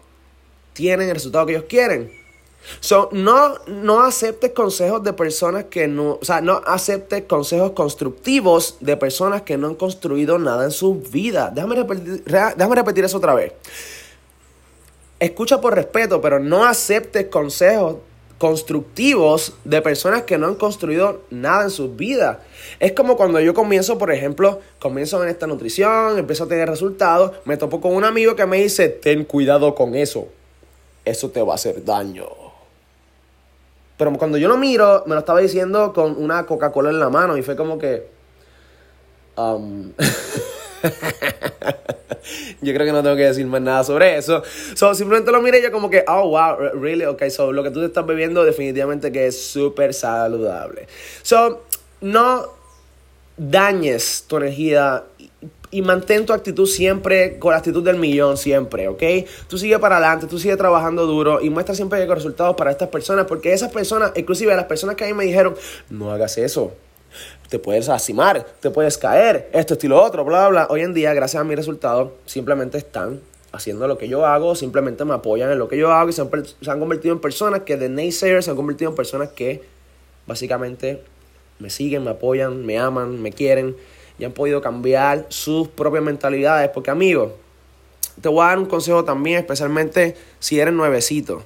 tienen 0.72 1.08
el 1.08 1.14
resultado 1.14 1.46
que 1.46 1.52
ellos 1.52 1.66
quieren. 1.68 2.19
So, 2.80 3.08
no, 3.12 3.54
no 3.66 4.00
aceptes 4.00 4.52
consejos 4.52 5.02
de 5.02 5.12
personas 5.12 5.64
que 5.64 5.88
no, 5.88 6.18
o 6.20 6.24
sea, 6.24 6.40
no 6.40 6.62
aceptes 6.66 7.24
consejos 7.24 7.72
constructivos 7.72 8.76
de 8.80 8.96
personas 8.96 9.42
que 9.42 9.56
no 9.56 9.68
han 9.68 9.74
construido 9.74 10.38
nada 10.38 10.64
en 10.64 10.70
su 10.70 10.94
vida. 10.94 11.50
Déjame 11.52 11.76
repetir, 11.76 12.24
déjame 12.24 12.74
repetir 12.76 13.04
eso 13.04 13.16
otra 13.16 13.34
vez. 13.34 13.52
Escucha 15.18 15.60
por 15.60 15.74
respeto, 15.74 16.20
pero 16.20 16.38
no 16.38 16.64
aceptes 16.64 17.26
consejos 17.26 17.96
constructivos 18.38 19.52
de 19.64 19.82
personas 19.82 20.22
que 20.22 20.38
no 20.38 20.46
han 20.46 20.54
construido 20.54 21.20
nada 21.28 21.64
en 21.64 21.70
sus 21.70 21.94
vidas. 21.94 22.38
Es 22.78 22.92
como 22.92 23.18
cuando 23.18 23.38
yo 23.38 23.52
comienzo, 23.52 23.98
por 23.98 24.10
ejemplo, 24.10 24.60
comienzo 24.78 25.22
en 25.22 25.28
esta 25.28 25.46
nutrición, 25.46 26.18
empiezo 26.18 26.44
a 26.44 26.48
tener 26.48 26.66
resultados, 26.66 27.32
me 27.44 27.58
topo 27.58 27.82
con 27.82 27.94
un 27.94 28.04
amigo 28.04 28.34
que 28.36 28.46
me 28.46 28.62
dice, 28.62 28.88
ten 28.88 29.26
cuidado 29.26 29.74
con 29.74 29.94
eso, 29.94 30.28
eso 31.04 31.28
te 31.28 31.42
va 31.42 31.52
a 31.52 31.56
hacer 31.56 31.84
daño. 31.84 32.39
Pero 34.00 34.14
cuando 34.14 34.38
yo 34.38 34.48
lo 34.48 34.56
miro, 34.56 35.02
me 35.04 35.12
lo 35.12 35.18
estaba 35.18 35.40
diciendo 35.40 35.92
con 35.92 36.16
una 36.16 36.46
Coca-Cola 36.46 36.88
en 36.88 36.98
la 36.98 37.10
mano 37.10 37.36
y 37.36 37.42
fue 37.42 37.54
como 37.54 37.76
que... 37.76 38.08
Um, 39.36 39.92
yo 42.62 42.72
creo 42.72 42.86
que 42.86 42.92
no 42.92 43.02
tengo 43.02 43.16
que 43.16 43.26
decir 43.26 43.44
más 43.44 43.60
nada 43.60 43.84
sobre 43.84 44.16
eso. 44.16 44.42
So, 44.74 44.94
simplemente 44.94 45.30
lo 45.30 45.42
miré 45.42 45.62
yo 45.62 45.70
como 45.70 45.90
que, 45.90 46.02
oh, 46.08 46.30
wow, 46.30 46.80
really, 46.80 47.04
ok, 47.04 47.28
so 47.28 47.52
lo 47.52 47.62
que 47.62 47.70
tú 47.70 47.80
te 47.80 47.86
estás 47.88 48.06
bebiendo 48.06 48.42
definitivamente 48.42 49.12
que 49.12 49.26
es 49.26 49.38
súper 49.38 49.92
saludable. 49.92 50.88
So, 51.20 51.64
no 52.00 52.54
dañes 53.36 54.24
tu 54.26 54.38
energía 54.38 55.04
y 55.70 55.82
mantén 55.82 56.26
tu 56.26 56.32
actitud 56.32 56.66
siempre 56.66 57.38
con 57.38 57.52
la 57.52 57.58
actitud 57.58 57.84
del 57.84 57.96
millón, 57.96 58.36
siempre, 58.36 58.88
¿ok? 58.88 59.02
Tú 59.48 59.56
sigue 59.56 59.78
para 59.78 59.98
adelante, 59.98 60.26
tú 60.26 60.38
sigue 60.38 60.56
trabajando 60.56 61.06
duro 61.06 61.40
y 61.40 61.50
muestra 61.50 61.74
siempre 61.74 62.04
los 62.04 62.14
resultados 62.14 62.56
para 62.56 62.70
estas 62.70 62.88
personas, 62.88 63.26
porque 63.26 63.52
esas 63.52 63.70
personas, 63.70 64.12
inclusive 64.16 64.54
las 64.56 64.64
personas 64.64 64.96
que 64.96 65.04
a 65.04 65.06
mí 65.06 65.14
me 65.14 65.24
dijeron, 65.24 65.54
no 65.88 66.10
hagas 66.10 66.38
eso, 66.38 66.72
te 67.48 67.58
puedes 67.58 67.88
asimar, 67.88 68.44
te 68.60 68.70
puedes 68.70 68.98
caer, 68.98 69.48
esto, 69.52 69.74
estilo, 69.74 70.02
otro, 70.02 70.24
bla, 70.24 70.48
bla, 70.48 70.48
bla. 70.48 70.66
Hoy 70.70 70.80
en 70.80 70.94
día, 70.94 71.14
gracias 71.14 71.40
a 71.40 71.44
mis 71.44 71.56
resultados, 71.56 72.10
simplemente 72.26 72.78
están 72.78 73.20
haciendo 73.52 73.86
lo 73.88 73.98
que 73.98 74.08
yo 74.08 74.26
hago, 74.26 74.54
simplemente 74.54 75.04
me 75.04 75.14
apoyan 75.14 75.50
en 75.50 75.58
lo 75.58 75.68
que 75.68 75.76
yo 75.76 75.92
hago 75.92 76.10
y 76.10 76.12
se 76.12 76.22
han, 76.22 76.30
se 76.60 76.70
han 76.70 76.78
convertido 76.78 77.14
en 77.14 77.20
personas 77.20 77.60
que 77.60 77.76
de 77.76 77.88
naysayers 77.88 78.44
se 78.44 78.50
han 78.50 78.56
convertido 78.56 78.90
en 78.90 78.96
personas 78.96 79.30
que 79.30 79.62
básicamente 80.26 81.02
me 81.58 81.70
siguen, 81.70 82.04
me 82.04 82.10
apoyan, 82.10 82.64
me 82.64 82.78
aman, 82.78 83.20
me 83.20 83.32
quieren 83.32 83.76
y 84.20 84.24
han 84.24 84.32
podido 84.32 84.60
cambiar 84.60 85.26
sus 85.30 85.68
propias 85.68 86.04
mentalidades. 86.04 86.68
Porque 86.68 86.90
amigos, 86.90 87.32
te 88.20 88.28
voy 88.28 88.44
a 88.44 88.48
dar 88.48 88.58
un 88.58 88.66
consejo 88.66 89.02
también, 89.04 89.38
especialmente 89.38 90.14
si 90.38 90.60
eres 90.60 90.74
nuevecito. 90.74 91.42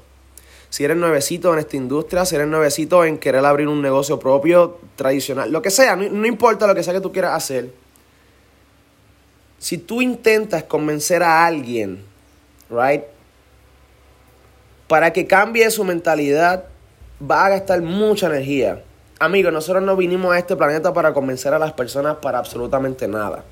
Si 0.70 0.84
eres 0.84 0.96
nuevecito 0.96 1.52
en 1.52 1.60
esta 1.60 1.76
industria, 1.76 2.24
si 2.24 2.34
eres 2.34 2.48
nuevecito 2.48 3.04
en 3.04 3.18
querer 3.18 3.44
abrir 3.44 3.68
un 3.68 3.80
negocio 3.80 4.18
propio, 4.18 4.78
tradicional, 4.96 5.52
lo 5.52 5.62
que 5.62 5.70
sea, 5.70 5.94
no, 5.94 6.08
no 6.08 6.26
importa 6.26 6.66
lo 6.66 6.74
que 6.74 6.82
sea 6.82 6.92
que 6.92 7.00
tú 7.00 7.12
quieras 7.12 7.34
hacer. 7.34 7.70
Si 9.58 9.78
tú 9.78 10.02
intentas 10.02 10.64
convencer 10.64 11.22
a 11.22 11.46
alguien, 11.46 12.04
right, 12.68 13.04
para 14.88 15.12
que 15.12 15.28
cambie 15.28 15.70
su 15.70 15.84
mentalidad, 15.84 16.64
va 17.22 17.46
a 17.46 17.50
gastar 17.50 17.80
mucha 17.80 18.26
energía. 18.26 18.82
Amigos, 19.20 19.52
nosotros 19.52 19.82
no 19.82 19.96
vinimos 19.96 20.34
a 20.34 20.38
este 20.38 20.56
planeta 20.56 20.92
para 20.92 21.14
convencer 21.14 21.54
a 21.54 21.58
las 21.58 21.72
personas 21.72 22.16
para 22.16 22.38
absolutamente 22.38 23.06
nada. 23.06 23.44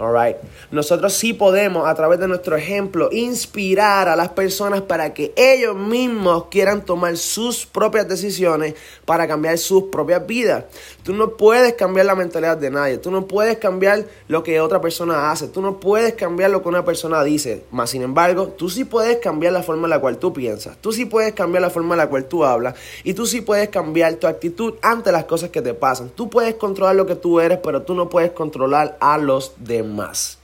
Alright. 0.00 0.36
Nosotros 0.70 1.12
sí 1.12 1.32
podemos, 1.32 1.88
a 1.88 1.94
través 1.94 2.20
de 2.20 2.28
nuestro 2.28 2.56
ejemplo, 2.56 3.08
inspirar 3.10 4.08
a 4.08 4.14
las 4.14 4.28
personas 4.28 4.82
para 4.82 5.12
que 5.12 5.32
ellos 5.36 5.74
mismos 5.74 6.44
quieran 6.50 6.84
tomar 6.84 7.16
sus 7.16 7.66
propias 7.66 8.06
decisiones 8.06 8.74
para 9.04 9.26
cambiar 9.26 9.58
sus 9.58 9.84
propias 9.84 10.24
vidas. 10.24 10.64
Tú 11.02 11.14
no 11.14 11.36
puedes 11.36 11.74
cambiar 11.74 12.06
la 12.06 12.14
mentalidad 12.14 12.56
de 12.56 12.70
nadie. 12.70 12.98
Tú 12.98 13.10
no 13.10 13.26
puedes 13.26 13.58
cambiar 13.58 14.04
lo 14.28 14.42
que 14.44 14.60
otra 14.60 14.80
persona 14.80 15.30
hace. 15.32 15.48
Tú 15.48 15.60
no 15.60 15.80
puedes 15.80 16.14
cambiar 16.14 16.50
lo 16.50 16.62
que 16.62 16.68
una 16.68 16.84
persona 16.84 17.24
dice. 17.24 17.64
Más 17.72 17.90
sin 17.90 18.02
embargo, 18.02 18.48
tú 18.48 18.70
sí 18.70 18.84
puedes 18.84 19.16
cambiar 19.18 19.52
la 19.52 19.62
forma 19.62 19.84
en 19.84 19.90
la 19.90 20.00
cual 20.00 20.18
tú 20.18 20.32
piensas. 20.32 20.76
Tú 20.80 20.92
sí 20.92 21.06
puedes 21.06 21.32
cambiar 21.32 21.62
la 21.62 21.70
forma 21.70 21.94
en 21.94 21.98
la 21.98 22.08
cual 22.08 22.26
tú 22.26 22.44
hablas. 22.44 22.74
Y 23.02 23.14
tú 23.14 23.26
sí 23.26 23.40
puedes 23.40 23.68
cambiar 23.70 24.14
tu 24.14 24.28
actitud 24.28 24.74
ante 24.82 25.10
las 25.10 25.24
cosas 25.24 25.50
que 25.50 25.62
te 25.62 25.74
pasan. 25.74 26.10
Tú 26.10 26.30
puedes 26.30 26.54
controlar 26.54 26.94
lo 26.94 27.06
que 27.06 27.16
tú 27.16 27.40
eres, 27.40 27.58
pero 27.62 27.82
tú 27.82 27.94
no 27.94 28.08
puedes 28.08 28.30
controlar 28.30 28.96
a 29.00 29.18
los 29.18 29.54
demás 29.58 29.87
más. 29.94 30.38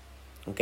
¿Ok? 0.46 0.60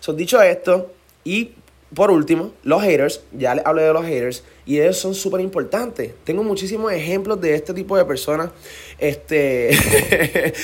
So, 0.00 0.12
dicho 0.12 0.42
esto, 0.42 0.92
y 1.22 1.52
por 1.94 2.10
último, 2.10 2.52
los 2.64 2.82
haters, 2.82 3.20
ya 3.32 3.54
les 3.54 3.64
hablé 3.64 3.82
de 3.82 3.92
los 3.92 4.04
haters, 4.04 4.42
y 4.66 4.80
ellos 4.80 4.98
son 4.98 5.14
súper 5.14 5.40
importantes. 5.40 6.12
Tengo 6.24 6.42
muchísimos 6.42 6.92
ejemplos 6.92 7.40
de 7.40 7.54
este 7.54 7.72
tipo 7.72 7.96
de 7.96 8.04
personas. 8.04 8.50
Este, 8.98 9.70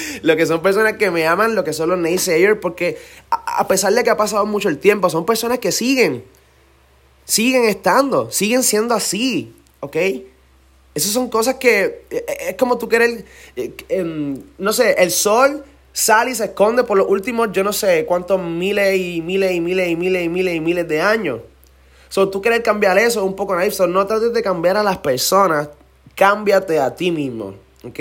lo 0.23 0.37
que 0.37 0.47
son 0.47 0.61
personas 0.63 0.95
que 0.95 1.11
me 1.11 1.27
aman, 1.27 1.55
lo 1.55 1.63
que 1.63 1.73
son 1.73 1.91
los 1.91 1.99
naysayers, 1.99 2.59
porque 2.61 2.99
a, 3.31 3.67
pesar 3.69 3.93
de 3.93 4.03
que 4.03 4.11
ha 4.11 4.17
pasado 4.17 4.45
mucho 4.47 4.69
el 4.69 4.79
tiempo, 4.79 5.09
son 5.09 5.25
personas 5.25 5.61
que 5.61 5.71
siguen, 5.71 6.25
siguen 7.25 7.65
estando, 7.65 8.31
siguen 8.31 8.63
siendo 8.63 8.95
así, 8.95 9.55
¿ok? 9.81 9.97
Esas 10.95 11.13
son 11.13 11.31
cosas 11.31 11.57
que 11.57 12.07
eh, 12.11 12.25
eh, 12.27 12.37
es 12.49 12.55
como 12.57 12.77
tú 12.77 12.89
quieres, 12.89 13.25
eh, 13.55 14.43
no 14.59 14.73
sé, 14.73 14.97
el 14.99 15.13
sol 15.13 15.65
sale 15.93 16.31
y 16.31 16.35
se 16.35 16.45
esconde 16.47 16.85
por 16.85 16.99
los 16.99 17.09
últimos, 17.09 17.51
yo 17.53 17.65
no 17.65 17.73
sé 17.73 18.05
cuántos 18.07 18.41
miles 18.41 18.99
y 18.99 19.23
miles 19.23 19.53
y 19.53 19.61
miles 19.61 19.89
y 19.89 19.97
miles 19.97 20.25
y 20.25 20.29
miles 20.29 20.55
y 20.55 20.61
miles 20.61 20.89
de 20.89 21.01
años. 21.01 21.41
So, 22.09 22.29
tú 22.29 22.43
quieres 22.43 22.61
cambiar 22.61 22.99
eso 22.99 23.25
un 23.25 23.37
poco 23.37 23.55
naive. 23.55 23.73
So, 23.73 23.87
no 23.87 24.07
trates 24.07 24.33
de 24.33 24.43
cambiar 24.43 24.77
a 24.77 24.83
las 24.83 24.99
personas, 24.99 25.69
cámbiate 26.17 26.81
a 26.81 26.95
ti 26.95 27.11
mismo. 27.11 27.55
¿Ok? 27.83 27.99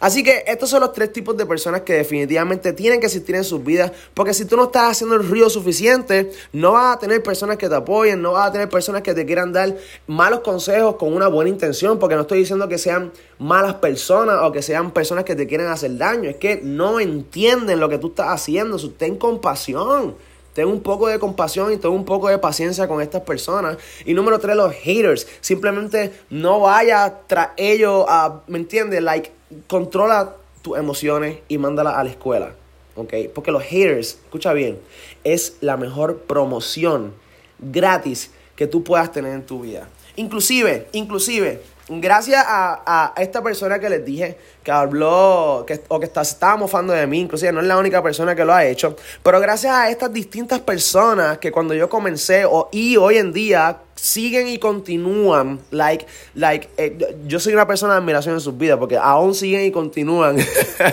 Así 0.00 0.22
que 0.22 0.44
estos 0.46 0.68
son 0.68 0.80
los 0.80 0.92
tres 0.92 1.10
tipos 1.10 1.34
de 1.34 1.46
personas 1.46 1.80
que 1.80 1.94
definitivamente 1.94 2.74
tienen 2.74 3.00
que 3.00 3.06
existir 3.06 3.34
en 3.34 3.44
sus 3.44 3.64
vidas. 3.64 3.90
Porque 4.12 4.34
si 4.34 4.44
tú 4.44 4.54
no 4.56 4.64
estás 4.64 4.90
haciendo 4.90 5.16
el 5.16 5.26
ruido 5.26 5.48
suficiente, 5.48 6.30
no 6.52 6.72
vas 6.72 6.96
a 6.96 6.98
tener 6.98 7.22
personas 7.22 7.56
que 7.56 7.68
te 7.68 7.74
apoyen, 7.74 8.20
no 8.20 8.32
vas 8.32 8.48
a 8.48 8.52
tener 8.52 8.68
personas 8.68 9.00
que 9.00 9.14
te 9.14 9.24
quieran 9.24 9.52
dar 9.52 9.74
malos 10.06 10.40
consejos 10.40 10.96
con 10.96 11.14
una 11.14 11.28
buena 11.28 11.48
intención. 11.48 11.98
Porque 11.98 12.16
no 12.16 12.22
estoy 12.22 12.40
diciendo 12.40 12.68
que 12.68 12.76
sean 12.76 13.12
malas 13.38 13.76
personas 13.76 14.40
o 14.42 14.52
que 14.52 14.60
sean 14.60 14.90
personas 14.90 15.24
que 15.24 15.34
te 15.34 15.46
quieren 15.46 15.68
hacer 15.68 15.96
daño. 15.96 16.28
Es 16.28 16.36
que 16.36 16.60
no 16.62 17.00
entienden 17.00 17.80
lo 17.80 17.88
que 17.88 17.96
tú 17.96 18.08
estás 18.08 18.28
haciendo. 18.28 18.78
Ten 18.90 19.16
compasión. 19.16 20.16
Ten 20.54 20.68
un 20.68 20.80
poco 20.80 21.08
de 21.08 21.18
compasión 21.18 21.72
y 21.72 21.76
ten 21.76 21.90
un 21.90 22.04
poco 22.04 22.28
de 22.28 22.38
paciencia 22.38 22.86
con 22.88 23.02
estas 23.02 23.22
personas. 23.22 23.76
Y 24.04 24.14
número 24.14 24.38
tres, 24.38 24.56
los 24.56 24.72
haters. 24.72 25.26
Simplemente 25.40 26.12
no 26.30 26.60
vaya 26.60 27.18
tras 27.26 27.50
ellos 27.56 28.04
a, 28.08 28.40
¿me 28.46 28.58
entiendes? 28.58 29.02
Like, 29.02 29.32
controla 29.66 30.36
tus 30.62 30.78
emociones 30.78 31.38
y 31.48 31.58
mándala 31.58 31.98
a 31.98 32.04
la 32.04 32.10
escuela. 32.10 32.54
¿Ok? 32.94 33.12
Porque 33.34 33.50
los 33.50 33.64
haters, 33.64 34.18
escucha 34.24 34.52
bien, 34.52 34.78
es 35.24 35.56
la 35.60 35.76
mejor 35.76 36.18
promoción 36.20 37.12
gratis 37.58 38.30
que 38.54 38.68
tú 38.68 38.84
puedas 38.84 39.10
tener 39.10 39.32
en 39.32 39.44
tu 39.44 39.60
vida. 39.60 39.88
Inclusive, 40.16 40.86
inclusive, 40.92 41.60
gracias 41.88 42.44
a, 42.46 43.12
a, 43.16 43.20
esta 43.20 43.42
persona 43.42 43.80
que 43.80 43.90
les 43.90 44.04
dije 44.04 44.38
que 44.64 44.72
habló 44.72 45.64
que, 45.66 45.80
o 45.88 46.00
que 46.00 46.06
está, 46.06 46.22
estaba 46.22 46.56
mofando 46.56 46.92
de 46.94 47.06
mí, 47.06 47.20
inclusive 47.20 47.52
no 47.52 47.60
es 47.60 47.66
la 47.66 47.76
única 47.76 48.02
persona 48.02 48.34
que 48.34 48.44
lo 48.44 48.54
ha 48.54 48.64
hecho, 48.64 48.96
pero 49.22 49.38
gracias 49.38 49.74
a 49.74 49.90
estas 49.90 50.12
distintas 50.12 50.60
personas 50.60 51.38
que 51.38 51.52
cuando 51.52 51.74
yo 51.74 51.88
comencé 51.88 52.46
o, 52.46 52.70
y 52.72 52.96
hoy 52.96 53.18
en 53.18 53.32
día 53.32 53.78
siguen 53.94 54.48
y 54.48 54.58
continúan, 54.58 55.60
like, 55.70 56.06
like, 56.34 56.68
eh, 56.76 57.16
yo 57.26 57.38
soy 57.38 57.52
una 57.52 57.66
persona 57.66 57.94
de 57.94 58.00
admiración 58.00 58.34
en 58.34 58.40
sus 58.40 58.56
vidas 58.56 58.78
porque 58.78 58.96
aún 58.96 59.34
siguen 59.34 59.64
y 59.64 59.70
continúan 59.70 60.36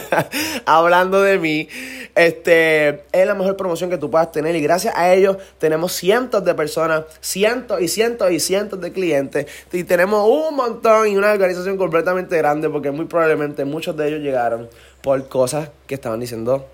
hablando 0.65 1.21
de 1.21 1.37
mí, 1.39 1.67
este, 2.15 3.03
es 3.11 3.25
la 3.25 3.33
mejor 3.33 3.57
promoción 3.57 3.89
que 3.89 3.97
tú 3.97 4.11
puedas 4.11 4.31
tener 4.31 4.55
y 4.55 4.61
gracias 4.61 4.93
a 4.95 5.13
ellos 5.13 5.37
tenemos 5.57 5.93
cientos 5.93 6.43
de 6.45 6.53
personas, 6.53 7.05
cientos 7.21 7.81
y 7.81 7.87
cientos 7.87 8.31
y 8.31 8.39
cientos 8.39 8.79
de 8.79 8.91
clientes 8.91 9.47
y 9.71 9.83
tenemos 9.83 10.27
un 10.27 10.55
montón 10.55 11.07
y 11.07 11.17
una 11.17 11.31
organización 11.31 11.77
completamente 11.77 12.37
grande 12.37 12.69
porque 12.69 12.91
muy 12.91 13.05
probablemente 13.05 13.60
muchos 13.65 13.95
de 13.97 14.07
ellos 14.07 14.21
llegaron 14.21 14.69
por 15.01 15.27
cosas 15.27 15.69
que 15.87 15.95
estaban 15.95 16.19
diciendo 16.19 16.65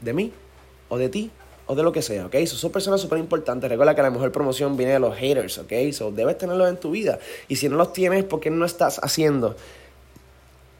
de 0.00 0.12
mí 0.12 0.32
o 0.88 0.98
de 0.98 1.08
ti 1.08 1.30
o 1.66 1.74
de 1.76 1.84
lo 1.84 1.92
que 1.92 2.02
sea, 2.02 2.26
¿ok? 2.26 2.34
son 2.46 2.72
personas 2.72 3.00
súper 3.00 3.18
importantes. 3.18 3.70
Recuerda 3.70 3.94
que 3.94 4.02
la 4.02 4.10
mejor 4.10 4.32
promoción 4.32 4.76
viene 4.76 4.94
de 4.94 4.98
los 4.98 5.16
haters, 5.16 5.58
¿ok? 5.58 5.72
So, 5.92 6.10
debes 6.10 6.36
tenerlos 6.36 6.68
en 6.68 6.76
tu 6.78 6.90
vida. 6.90 7.20
Y 7.46 7.56
si 7.56 7.68
no 7.68 7.76
los 7.76 7.92
tienes, 7.92 8.24
¿por 8.24 8.40
qué 8.40 8.50
no 8.50 8.64
estás 8.64 8.98
haciendo, 9.02 9.54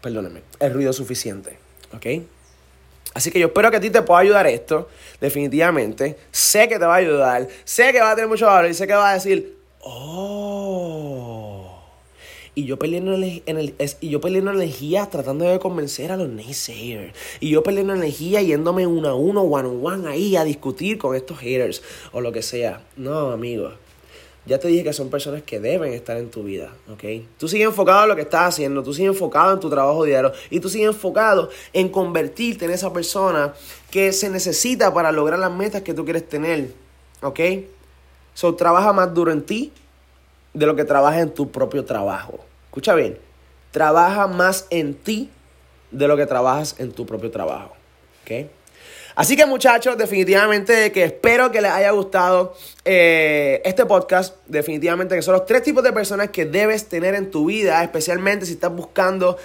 perdóname, 0.02 0.42
el 0.58 0.74
ruido 0.74 0.92
suficiente, 0.92 1.58
¿ok? 1.94 2.24
Así 3.14 3.30
que 3.30 3.38
yo 3.38 3.46
espero 3.46 3.70
que 3.70 3.76
a 3.76 3.80
ti 3.80 3.90
te 3.90 4.02
pueda 4.02 4.20
ayudar 4.20 4.48
esto, 4.48 4.88
definitivamente. 5.20 6.16
Sé 6.32 6.68
que 6.68 6.78
te 6.78 6.84
va 6.84 6.94
a 6.94 6.98
ayudar, 6.98 7.46
sé 7.64 7.92
que 7.92 8.00
va 8.00 8.10
a 8.10 8.14
tener 8.16 8.28
mucho 8.28 8.46
valor 8.46 8.68
y 8.68 8.74
sé 8.74 8.88
que 8.88 8.94
va 8.94 9.10
a 9.10 9.14
decir, 9.14 9.58
oh 9.80 11.59
y 12.60 12.66
yo 12.66 12.78
perdiendo, 12.78 13.14
en 13.14 13.56
el, 13.56 13.74
y 14.00 14.10
yo 14.10 14.20
perdiendo 14.20 14.50
energía 14.50 15.06
tratando 15.06 15.46
de 15.46 15.58
convencer 15.58 16.12
a 16.12 16.18
los 16.18 16.28
naysayers. 16.28 17.14
Y 17.40 17.48
yo 17.48 17.62
perdiendo 17.62 17.94
energía 17.94 18.42
yéndome 18.42 18.86
uno 18.86 19.08
a 19.08 19.14
uno, 19.14 19.40
one 19.40 19.68
on 19.68 19.80
one 19.82 20.08
ahí 20.08 20.36
a 20.36 20.44
discutir 20.44 20.98
con 20.98 21.16
estos 21.16 21.38
haters 21.38 21.82
o 22.12 22.20
lo 22.20 22.32
que 22.32 22.42
sea. 22.42 22.82
No, 22.98 23.30
amigo. 23.30 23.70
Ya 24.44 24.58
te 24.58 24.68
dije 24.68 24.84
que 24.84 24.92
son 24.92 25.08
personas 25.08 25.42
que 25.42 25.58
deben 25.58 25.94
estar 25.94 26.18
en 26.18 26.30
tu 26.30 26.42
vida, 26.42 26.70
¿ok? 26.92 27.04
Tú 27.38 27.48
sigues 27.48 27.66
enfocado 27.66 28.02
en 28.02 28.08
lo 28.10 28.16
que 28.16 28.22
estás 28.22 28.48
haciendo, 28.48 28.82
tú 28.82 28.92
sigues 28.92 29.12
enfocado 29.12 29.54
en 29.54 29.60
tu 29.60 29.70
trabajo 29.70 30.04
diario 30.04 30.32
y 30.50 30.60
tú 30.60 30.68
sigues 30.68 30.88
enfocado 30.88 31.48
en 31.72 31.88
convertirte 31.88 32.66
en 32.66 32.72
esa 32.72 32.92
persona 32.92 33.54
que 33.90 34.12
se 34.12 34.28
necesita 34.28 34.92
para 34.92 35.12
lograr 35.12 35.38
las 35.38 35.52
metas 35.52 35.80
que 35.80 35.94
tú 35.94 36.04
quieres 36.04 36.28
tener, 36.28 36.72
¿ok? 37.22 37.40
So, 38.34 38.54
trabaja 38.54 38.92
más 38.92 39.14
duro 39.14 39.32
en 39.32 39.40
ti 39.42 39.72
de 40.52 40.66
lo 40.66 40.76
que 40.76 40.84
trabajas 40.84 41.22
en 41.22 41.30
tu 41.30 41.50
propio 41.50 41.86
trabajo. 41.86 42.49
Escucha 42.70 42.94
bien, 42.94 43.18
trabaja 43.72 44.28
más 44.28 44.68
en 44.70 44.94
ti 44.94 45.28
de 45.90 46.06
lo 46.06 46.16
que 46.16 46.24
trabajas 46.24 46.76
en 46.78 46.92
tu 46.92 47.04
propio 47.04 47.28
trabajo. 47.32 47.72
Así 49.16 49.36
que 49.36 49.44
muchachos, 49.44 49.98
definitivamente 49.98 50.92
que 50.92 51.02
espero 51.02 51.50
que 51.50 51.60
les 51.60 51.72
haya 51.72 51.90
gustado 51.90 52.54
eh, 52.84 53.60
este 53.64 53.86
podcast. 53.86 54.36
Definitivamente 54.46 55.16
que 55.16 55.22
son 55.22 55.34
los 55.34 55.46
tres 55.46 55.64
tipos 55.64 55.82
de 55.82 55.92
personas 55.92 56.30
que 56.30 56.46
debes 56.46 56.88
tener 56.88 57.16
en 57.16 57.32
tu 57.32 57.46
vida, 57.46 57.82
especialmente 57.82 58.46
si 58.46 58.52
estás 58.52 58.72
buscando 58.72 59.36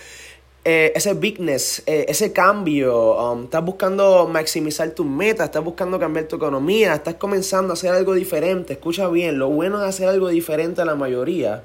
eh, 0.64 0.94
ese 0.96 1.16
bigness, 1.16 1.82
eh, 1.88 2.06
ese 2.08 2.32
cambio, 2.32 3.16
um, 3.32 3.46
estás 3.46 3.66
buscando 3.66 4.28
maximizar 4.28 4.92
tus 4.92 5.08
metas, 5.08 5.46
estás 5.46 5.64
buscando 5.64 6.00
cambiar 6.00 6.28
tu 6.28 6.36
economía, 6.36 6.94
estás 6.94 7.16
comenzando 7.16 7.72
a 7.72 7.74
hacer 7.74 7.90
algo 7.90 8.14
diferente. 8.14 8.74
Escucha 8.74 9.08
bien, 9.10 9.40
lo 9.40 9.50
bueno 9.50 9.80
de 9.80 9.88
hacer 9.88 10.10
algo 10.10 10.30
diferente 10.30 10.84
a 10.84 10.86
la 10.86 10.94
mayoría 10.94 11.64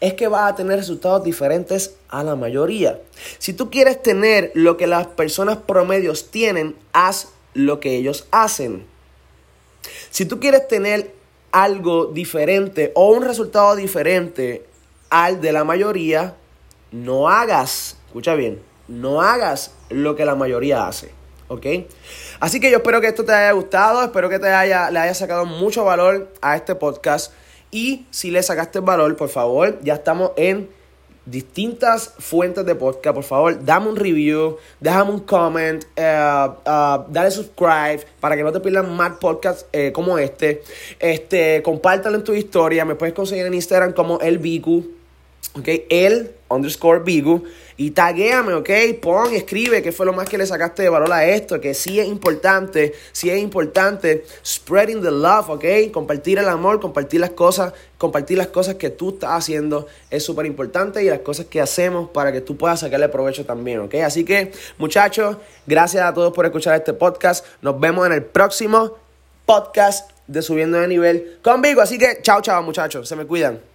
es 0.00 0.14
que 0.14 0.28
vas 0.28 0.50
a 0.50 0.54
tener 0.54 0.78
resultados 0.78 1.22
diferentes 1.22 1.94
a 2.08 2.24
la 2.24 2.36
mayoría. 2.36 3.00
Si 3.38 3.52
tú 3.52 3.70
quieres 3.70 4.02
tener 4.02 4.50
lo 4.54 4.76
que 4.76 4.86
las 4.86 5.06
personas 5.06 5.58
promedios 5.58 6.30
tienen, 6.30 6.76
haz 6.92 7.28
lo 7.54 7.80
que 7.80 7.96
ellos 7.96 8.26
hacen. 8.30 8.86
Si 10.10 10.24
tú 10.24 10.40
quieres 10.40 10.68
tener 10.68 11.14
algo 11.52 12.06
diferente 12.06 12.92
o 12.94 13.10
un 13.10 13.24
resultado 13.24 13.76
diferente 13.76 14.64
al 15.10 15.40
de 15.40 15.52
la 15.52 15.64
mayoría, 15.64 16.34
no 16.92 17.28
hagas 17.28 17.96
Escucha 18.10 18.34
bien, 18.34 18.60
no 18.88 19.22
hagas 19.22 19.70
lo 19.88 20.16
que 20.16 20.24
la 20.24 20.34
mayoría 20.34 20.88
hace. 20.88 21.12
¿ok? 21.46 21.64
Así 22.40 22.58
que 22.58 22.72
yo 22.72 22.78
espero 22.78 23.00
que 23.00 23.06
esto 23.06 23.24
te 23.24 23.32
haya 23.32 23.52
gustado, 23.52 24.02
espero 24.02 24.28
que 24.28 24.40
te 24.40 24.48
haya, 24.48 24.90
le 24.90 24.98
haya 24.98 25.14
sacado 25.14 25.46
mucho 25.46 25.84
valor 25.84 26.32
a 26.40 26.56
este 26.56 26.74
podcast. 26.74 27.32
Y 27.70 28.06
si 28.10 28.30
le 28.30 28.42
sacaste 28.42 28.80
valor, 28.80 29.16
por 29.16 29.28
favor, 29.28 29.78
ya 29.82 29.94
estamos 29.94 30.32
en 30.36 30.68
distintas 31.24 32.14
fuentes 32.18 32.64
de 32.66 32.74
podcast. 32.74 33.14
Por 33.14 33.24
favor, 33.24 33.64
dame 33.64 33.88
un 33.88 33.96
review, 33.96 34.56
déjame 34.80 35.12
un 35.12 35.20
comment, 35.20 35.84
uh, 35.96 36.50
uh, 36.68 37.04
dale 37.08 37.30
subscribe 37.30 38.00
para 38.18 38.36
que 38.36 38.42
no 38.42 38.52
te 38.52 38.60
pierdan 38.60 38.94
más 38.94 39.12
podcasts 39.18 39.66
eh, 39.72 39.92
como 39.92 40.18
este. 40.18 40.62
Este, 40.98 41.62
compártalo 41.62 42.16
en 42.16 42.24
tu 42.24 42.34
historia. 42.34 42.84
Me 42.84 42.94
puedes 42.94 43.14
conseguir 43.14 43.46
en 43.46 43.54
Instagram 43.54 43.92
como 43.92 44.18
el 44.20 44.38
Bigu. 44.38 45.00
¿ok? 45.54 45.68
El 45.88 46.32
underscore 46.48 47.00
Bigu. 47.00 47.44
Y 47.80 47.92
taguéame, 47.92 48.52
¿ok? 48.52 48.68
Pon, 49.00 49.32
escribe 49.32 49.80
qué 49.80 49.90
fue 49.90 50.04
lo 50.04 50.12
más 50.12 50.28
que 50.28 50.36
le 50.36 50.44
sacaste 50.44 50.82
de 50.82 50.90
valor 50.90 51.10
a 51.14 51.24
esto, 51.24 51.62
que 51.62 51.72
sí 51.72 51.98
es 51.98 52.06
importante, 52.06 52.92
sí 53.10 53.30
es 53.30 53.38
importante 53.38 54.26
spreading 54.44 55.00
the 55.00 55.10
love, 55.10 55.48
¿ok? 55.48 55.64
Compartir 55.90 56.38
el 56.38 56.50
amor, 56.50 56.78
compartir 56.78 57.20
las 57.22 57.30
cosas, 57.30 57.72
compartir 57.96 58.36
las 58.36 58.48
cosas 58.48 58.74
que 58.74 58.90
tú 58.90 59.14
estás 59.14 59.30
haciendo 59.30 59.86
es 60.10 60.22
súper 60.22 60.44
importante 60.44 61.02
y 61.02 61.08
las 61.08 61.20
cosas 61.20 61.46
que 61.46 61.58
hacemos 61.58 62.10
para 62.10 62.32
que 62.32 62.42
tú 62.42 62.54
puedas 62.54 62.80
sacarle 62.80 63.08
provecho 63.08 63.46
también, 63.46 63.80
¿ok? 63.80 63.94
Así 64.04 64.26
que, 64.26 64.52
muchachos, 64.76 65.38
gracias 65.66 66.04
a 66.04 66.12
todos 66.12 66.34
por 66.34 66.44
escuchar 66.44 66.74
este 66.76 66.92
podcast. 66.92 67.46
Nos 67.62 67.80
vemos 67.80 68.04
en 68.04 68.12
el 68.12 68.24
próximo 68.24 68.98
podcast 69.46 70.10
de 70.26 70.42
Subiendo 70.42 70.78
de 70.78 70.86
Nivel 70.86 71.38
conmigo. 71.40 71.80
Así 71.80 71.96
que, 71.96 72.18
chao, 72.20 72.42
chao, 72.42 72.62
muchachos. 72.62 73.08
Se 73.08 73.16
me 73.16 73.24
cuidan. 73.24 73.69